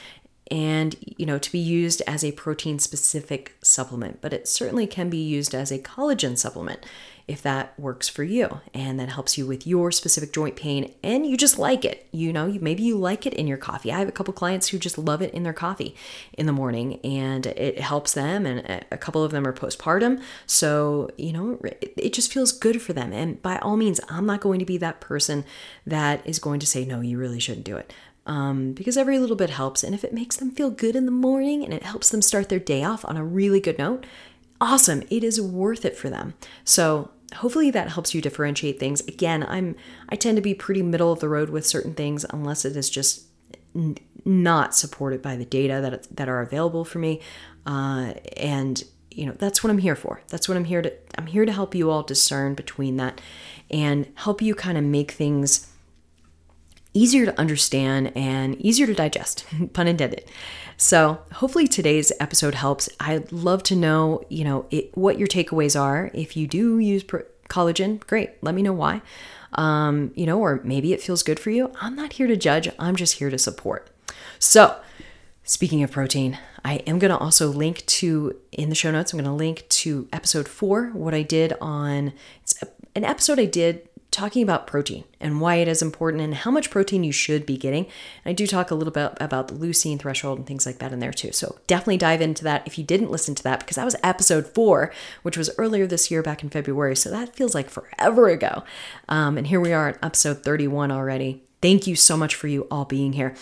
and 0.52 0.95
you 1.00 1.26
know 1.26 1.39
to 1.39 1.52
be 1.52 1.60
used 1.60 2.02
as 2.06 2.24
a 2.24 2.32
protein 2.34 2.78
specific 2.78 3.56
supplement 3.63 4.21
but 4.21 4.34
it 4.34 4.47
certainly 4.47 4.86
can 4.86 5.10
be 5.10 5.17
used 5.17 5.56
as 5.56 5.71
a 5.71 5.80
collagen 5.80 6.38
supplement 6.38 6.86
if 7.32 7.41
that 7.41 7.78
works 7.80 8.10
for 8.10 8.24
you 8.24 8.60
and 8.74 9.00
that 9.00 9.08
helps 9.08 9.38
you 9.38 9.48
with 9.48 9.65
your 9.65 9.89
specific 9.89 10.34
joint 10.34 10.58
pain 10.58 10.94
and 11.02 11.26
you 11.26 11.38
just 11.38 11.58
like 11.58 11.86
it 11.86 12.08
you 12.12 12.34
know 12.34 12.46
you 12.46 12.60
maybe 12.60 12.84
you 12.84 12.98
like 12.98 13.26
it 13.26 13.34
in 13.36 13.48
your 13.48 13.58
coffee 13.58 13.91
i 13.91 14.00
have 14.00 14.10
a 14.10 14.12
couple 14.12 14.34
clients 14.34 14.67
who 14.67 14.78
just 14.78 14.98
love 14.98 15.22
it 15.22 15.34
in 15.34 15.44
their 15.44 15.54
coffee 15.54 15.96
in 16.34 16.46
the 16.46 16.52
morning 16.52 17.00
and 17.06 17.46
it 17.46 17.80
helps 17.80 18.13
them 18.13 18.46
and 18.46 18.86
a 18.91 18.98
couple 18.98 19.24
of 19.24 19.32
them 19.32 19.48
are 19.48 19.54
postpartum 19.54 20.22
so 20.46 21.10
you 21.17 21.32
know 21.32 21.58
it 21.80 22.12
just 22.12 22.34
feels 22.34 22.52
good 22.52 22.82
for 22.82 22.91
them 22.91 23.13
and 23.13 23.41
by 23.41 23.58
all 23.60 23.78
means 23.78 24.02
i'm 24.10 24.26
not 24.26 24.41
going 24.41 24.60
to 24.60 24.65
be 24.65 24.78
that 24.78 25.00
person 25.00 25.46
that 25.86 26.26
is 26.28 26.38
going 26.38 26.60
to 26.60 26.67
say 26.67 26.84
no 26.84 27.00
you 27.00 27.17
really 27.17 27.39
shouldn't 27.39 27.65
do 27.65 27.78
it 27.78 27.94
um, 28.26 28.74
because 28.74 28.98
every 28.98 29.17
little 29.17 29.36
bit 29.36 29.50
helps. 29.50 29.84
And 29.84 29.96
if 29.96 30.04
it 30.04 30.13
makes 30.13 30.36
them 30.36 30.52
feel 30.52 30.70
good 30.70 30.96
in 30.96 31.06
the 31.06 31.12
morning 31.12 31.63
and 31.63 31.74
it 31.74 31.82
helps 31.82 32.10
them 32.10 32.22
start 32.22 32.50
their 32.50 32.60
day 32.60 32.84
off 32.84 33.04
on 33.06 33.17
a 33.17 33.26
really 33.26 33.60
good 33.60 33.80
note, 33.80 34.06
awesome. 34.62 35.04
It 35.10 35.24
is 35.24 35.41
worth 35.41 35.84
it 35.84 35.98
for 35.98 36.10
them. 36.10 36.36
So 36.63 37.10
hopefully 37.36 37.72
that 37.72 37.89
helps 37.89 38.13
you 38.13 38.22
differentiate 38.22 38.80
things. 38.80 39.02
Again, 39.02 39.44
I'm 39.48 39.76
I 40.10 40.15
tend 40.15 40.36
to 40.38 40.41
be 40.41 40.54
pretty 40.54 40.82
middle 40.82 41.12
of 41.12 41.20
the 41.20 41.30
road 41.30 41.50
with 41.50 41.65
certain 41.65 41.94
things 41.94 42.26
unless 42.30 42.65
it 42.65 42.76
is 42.76 42.89
just 42.89 43.26
n- 43.76 43.98
not 44.26 44.76
supported 44.76 45.22
by 45.22 45.36
the 45.36 45.46
data 45.46 45.80
that 45.82 46.15
that 46.15 46.30
are 46.30 46.41
available 46.41 46.86
for 46.86 47.00
me. 47.00 47.22
Uh, 47.65 48.13
and 48.38 48.84
you 49.12 49.26
know 49.26 49.34
that's 49.34 49.63
what 49.63 49.70
i'm 49.70 49.78
here 49.78 49.96
for 49.96 50.22
that's 50.30 50.48
what 50.48 50.58
i'm 50.58 50.65
here 50.65 50.82
to 50.82 50.94
i'm 51.17 51.28
here 51.28 51.46
to 51.46 51.52
help 51.52 51.76
you 51.76 51.91
all 51.91 52.02
discern 52.02 52.56
between 52.56 52.98
that 52.98 53.20
and 53.70 54.12
help 54.15 54.41
you 54.41 54.56
kind 54.56 54.78
of 54.78 54.84
make 54.84 55.12
things 55.12 55.71
easier 56.93 57.25
to 57.25 57.39
understand 57.39 58.12
and 58.15 58.60
easier 58.62 58.86
to 58.86 58.93
digest, 58.93 59.45
pun 59.73 59.88
intended. 59.88 60.25
So, 60.77 61.19
hopefully 61.34 61.67
today's 61.67 62.12
episode 62.19 62.56
helps. 62.56 62.89
I'd 62.99 63.32
love 63.32 63.62
to 63.63 63.75
know, 63.75 64.23
you 64.30 64.43
know, 64.43 64.65
it, 64.71 64.95
what 64.97 65.19
your 65.19 65.27
takeaways 65.27 65.80
are. 65.80 66.10
If 66.13 66.36
you 66.36 66.47
do 66.47 66.80
use 66.80 67.04
pro- 67.04 67.23
collagen, 67.49 68.06
great. 68.08 68.41
Let 68.41 68.56
me 68.56 68.63
know 68.63 68.73
why. 68.73 69.01
Um, 69.54 70.12
you 70.15 70.25
know, 70.25 70.39
or 70.39 70.62
maybe 70.63 70.93
it 70.93 71.01
feels 71.01 71.21
good 71.21 71.39
for 71.39 71.51
you. 71.51 71.71
I'm 71.80 71.95
not 71.95 72.13
here 72.13 72.25
to 72.25 72.36
judge. 72.36 72.69
I'm 72.80 72.95
just 72.95 73.19
here 73.19 73.30
to 73.30 73.38
support. 73.38 73.89
So, 74.39 74.75
speaking 75.43 75.84
of 75.84 75.91
protein, 75.91 76.39
I 76.63 76.75
am 76.88 76.99
going 76.99 77.12
to 77.12 77.17
also 77.17 77.49
link 77.49 77.86
to 77.86 78.38
in 78.51 78.69
the 78.69 78.75
show 78.75 78.91
notes. 78.91 79.13
I'm 79.13 79.19
going 79.19 79.30
to 79.30 79.36
link 79.36 79.67
to 79.69 80.08
episode 80.12 80.47
4 80.47 80.91
what 80.93 81.13
I 81.13 81.21
did 81.21 81.54
on 81.62 82.13
it's 82.41 82.63
an 82.95 83.04
episode 83.06 83.39
I 83.39 83.45
did 83.45 83.88
talking 84.12 84.43
about 84.43 84.67
protein 84.67 85.06
and 85.21 85.39
why 85.39 85.56
it 85.56 85.69
is 85.69 85.82
important 85.82 86.21
and 86.21 86.36
how 86.36 86.52
much 86.52 86.69
protein 86.69 87.04
you 87.04 87.13
should 87.13 87.45
be 87.45 87.58
getting. 87.58 87.86
And 87.86 88.32
I 88.32 88.34
do 88.34 88.45
talk 88.45 88.69
a 88.69 88.76
little 88.76 88.91
bit 88.91 89.13
about 89.21 89.47
the 89.47 89.56
leucine 89.56 89.97
threshold 89.97 90.38
and 90.38 90.45
things 90.45 90.65
like 90.65 90.80
that 90.80 90.91
in 90.91 91.00
there 91.00 91.13
too. 91.13 91.32
So 91.32 91.58
definitely 91.65 91.97
dive 91.97 92.19
into 92.21 92.43
that 92.43 92.67
if 92.67 92.78
you 92.78 92.84
didn't 92.84 93.10
listen 93.10 93.36
to 93.36 93.43
that 93.43 93.62
because 93.62 93.78
that 93.78 93.86
was 93.86 93.95
episode 94.04 94.47
four, 94.47 94.91
which 95.24 95.38
was 95.38 95.50
earlier 95.58 95.88
this 95.88 96.12
year 96.12 96.21
back 96.21 96.43
in 96.43 96.50
February. 96.50 96.95
So 96.95 97.10
that 97.10 97.36
feels 97.36 97.56
like 97.56 97.69
forever 97.69 98.28
ago. 98.28 98.63
Um, 99.08 99.38
and 99.38 99.47
here 99.47 99.62
we 99.62 99.71
are 99.71 99.88
at 99.88 100.04
episode 100.04 100.43
31 100.43 100.91
already. 100.91 101.43
Thank 101.62 101.88
you 101.88 101.95
so 101.95 102.17
much 102.17 102.36
for 102.36 102.47
you 102.47 102.67
all 102.69 102.86
being 102.86 103.13
here. 103.13 103.34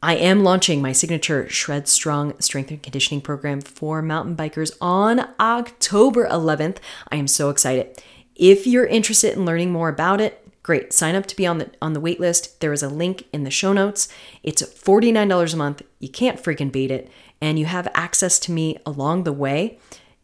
I 0.00 0.14
am 0.14 0.44
launching 0.44 0.80
my 0.80 0.92
signature 0.92 1.48
Shred 1.48 1.88
Strong 1.88 2.40
Strength 2.40 2.70
and 2.70 2.82
Conditioning 2.82 3.20
program 3.20 3.60
for 3.60 4.00
mountain 4.00 4.36
bikers 4.36 4.76
on 4.80 5.28
October 5.40 6.26
11th. 6.28 6.76
I 7.10 7.16
am 7.16 7.26
so 7.26 7.50
excited. 7.50 8.00
If 8.38 8.66
you're 8.66 8.86
interested 8.86 9.34
in 9.34 9.44
learning 9.44 9.72
more 9.72 9.88
about 9.88 10.20
it, 10.20 10.48
great. 10.62 10.92
Sign 10.92 11.14
up 11.14 11.26
to 11.26 11.36
be 11.36 11.46
on 11.46 11.58
the 11.58 11.70
on 11.82 11.92
the 11.92 12.00
wait 12.00 12.20
list. 12.20 12.60
There 12.60 12.72
is 12.72 12.82
a 12.82 12.88
link 12.88 13.26
in 13.32 13.44
the 13.44 13.50
show 13.50 13.72
notes. 13.72 14.08
It's 14.42 14.62
$49 14.62 15.52
a 15.52 15.56
month. 15.56 15.82
You 15.98 16.08
can't 16.08 16.42
freaking 16.42 16.72
beat 16.72 16.90
it. 16.90 17.10
and 17.40 17.58
you 17.58 17.66
have 17.66 17.86
access 17.94 18.38
to 18.40 18.52
me 18.52 18.76
along 18.84 19.22
the 19.24 19.32
way. 19.32 19.78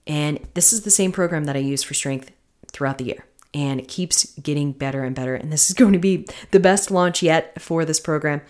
And 0.06 0.40
this 0.54 0.72
is 0.72 0.82
the 0.82 0.90
same 0.90 1.12
program 1.12 1.44
that 1.44 1.56
I 1.56 1.60
use 1.60 1.82
for 1.82 1.94
strength 1.94 2.30
throughout 2.72 2.98
the 2.98 3.04
year. 3.04 3.24
And 3.52 3.78
it 3.80 3.86
keeps 3.88 4.34
getting 4.40 4.72
better 4.72 5.04
and 5.04 5.14
better. 5.14 5.34
And 5.36 5.52
this 5.52 5.70
is 5.70 5.74
going 5.80 5.92
to 5.92 5.98
be 5.98 6.26
the 6.50 6.60
best 6.60 6.90
launch 6.90 7.22
yet 7.22 7.60
for 7.60 7.84
this 7.84 8.00
program. 8.00 8.42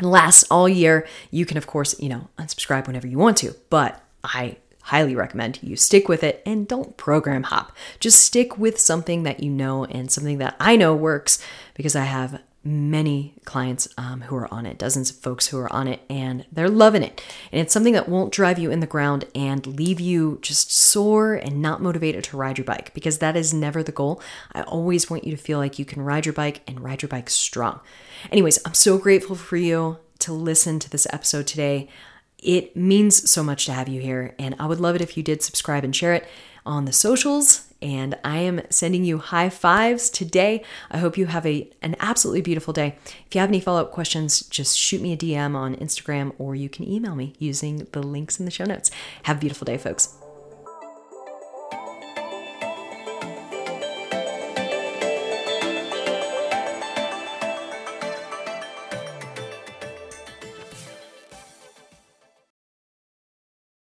And 0.00 0.10
lasts 0.10 0.44
all 0.50 0.68
year. 0.68 1.06
You 1.30 1.46
can, 1.46 1.56
of 1.56 1.68
course, 1.68 1.98
you 2.00 2.08
know, 2.08 2.28
unsubscribe 2.36 2.88
whenever 2.88 3.06
you 3.06 3.16
want 3.16 3.36
to, 3.38 3.54
but 3.70 4.02
I 4.24 4.56
highly 4.84 5.16
recommend 5.16 5.58
you 5.62 5.76
stick 5.76 6.08
with 6.08 6.22
it 6.22 6.42
and 6.44 6.68
don't 6.68 6.96
program 6.96 7.44
hop. 7.44 7.72
Just 8.00 8.22
stick 8.22 8.58
with 8.58 8.78
something 8.78 9.22
that 9.22 9.42
you 9.42 9.50
know 9.50 9.84
and 9.84 10.10
something 10.10 10.38
that 10.38 10.56
I 10.60 10.76
know 10.76 10.94
works 10.94 11.38
because 11.74 11.96
I 11.96 12.04
have 12.04 12.40
many 12.66 13.34
clients 13.44 13.86
um, 13.98 14.22
who 14.22 14.36
are 14.36 14.52
on 14.52 14.64
it, 14.64 14.78
dozens 14.78 15.10
of 15.10 15.16
folks 15.16 15.48
who 15.48 15.58
are 15.58 15.72
on 15.72 15.86
it, 15.86 16.00
and 16.08 16.46
they're 16.50 16.68
loving 16.68 17.02
it. 17.02 17.22
And 17.52 17.60
it's 17.60 17.72
something 17.72 17.92
that 17.92 18.08
won't 18.08 18.32
drive 18.32 18.58
you 18.58 18.70
in 18.70 18.80
the 18.80 18.86
ground 18.86 19.26
and 19.34 19.66
leave 19.66 20.00
you 20.00 20.38
just 20.40 20.72
sore 20.72 21.34
and 21.34 21.60
not 21.60 21.82
motivated 21.82 22.24
to 22.24 22.36
ride 22.36 22.58
your 22.58 22.64
bike 22.64 22.92
because 22.94 23.18
that 23.18 23.36
is 23.36 23.52
never 23.52 23.82
the 23.82 23.92
goal. 23.92 24.20
I 24.54 24.62
always 24.62 25.10
want 25.10 25.24
you 25.24 25.30
to 25.36 25.42
feel 25.42 25.58
like 25.58 25.78
you 25.78 25.84
can 25.84 26.02
ride 26.02 26.24
your 26.24 26.32
bike 26.32 26.62
and 26.66 26.80
ride 26.80 27.02
your 27.02 27.10
bike 27.10 27.28
strong. 27.28 27.80
Anyways, 28.32 28.58
I'm 28.64 28.74
so 28.74 28.96
grateful 28.96 29.36
for 29.36 29.56
you 29.56 29.98
to 30.20 30.32
listen 30.32 30.78
to 30.78 30.90
this 30.90 31.06
episode 31.12 31.46
today. 31.46 31.88
It 32.44 32.76
means 32.76 33.28
so 33.28 33.42
much 33.42 33.64
to 33.66 33.72
have 33.72 33.88
you 33.88 34.02
here, 34.02 34.34
and 34.38 34.54
I 34.58 34.66
would 34.66 34.78
love 34.78 34.94
it 34.94 35.00
if 35.00 35.16
you 35.16 35.22
did 35.22 35.42
subscribe 35.42 35.82
and 35.82 35.96
share 35.96 36.12
it 36.12 36.28
on 36.66 36.84
the 36.84 36.92
socials. 36.92 37.68
And 37.80 38.18
I 38.22 38.38
am 38.38 38.60
sending 38.70 39.04
you 39.04 39.18
high 39.18 39.48
fives 39.48 40.10
today. 40.10 40.62
I 40.90 40.98
hope 40.98 41.18
you 41.18 41.26
have 41.26 41.44
a, 41.46 41.70
an 41.82 41.96
absolutely 42.00 42.42
beautiful 42.42 42.72
day. 42.72 42.96
If 43.26 43.34
you 43.34 43.40
have 43.40 43.50
any 43.50 43.60
follow 43.60 43.80
up 43.80 43.92
questions, 43.92 44.40
just 44.42 44.78
shoot 44.78 45.02
me 45.02 45.12
a 45.12 45.16
DM 45.16 45.54
on 45.54 45.76
Instagram 45.76 46.32
or 46.38 46.54
you 46.54 46.68
can 46.68 46.88
email 46.88 47.14
me 47.14 47.34
using 47.38 47.86
the 47.92 48.02
links 48.02 48.38
in 48.38 48.46
the 48.46 48.50
show 48.50 48.64
notes. 48.64 48.90
Have 49.24 49.38
a 49.38 49.40
beautiful 49.40 49.66
day, 49.66 49.76
folks. 49.76 50.16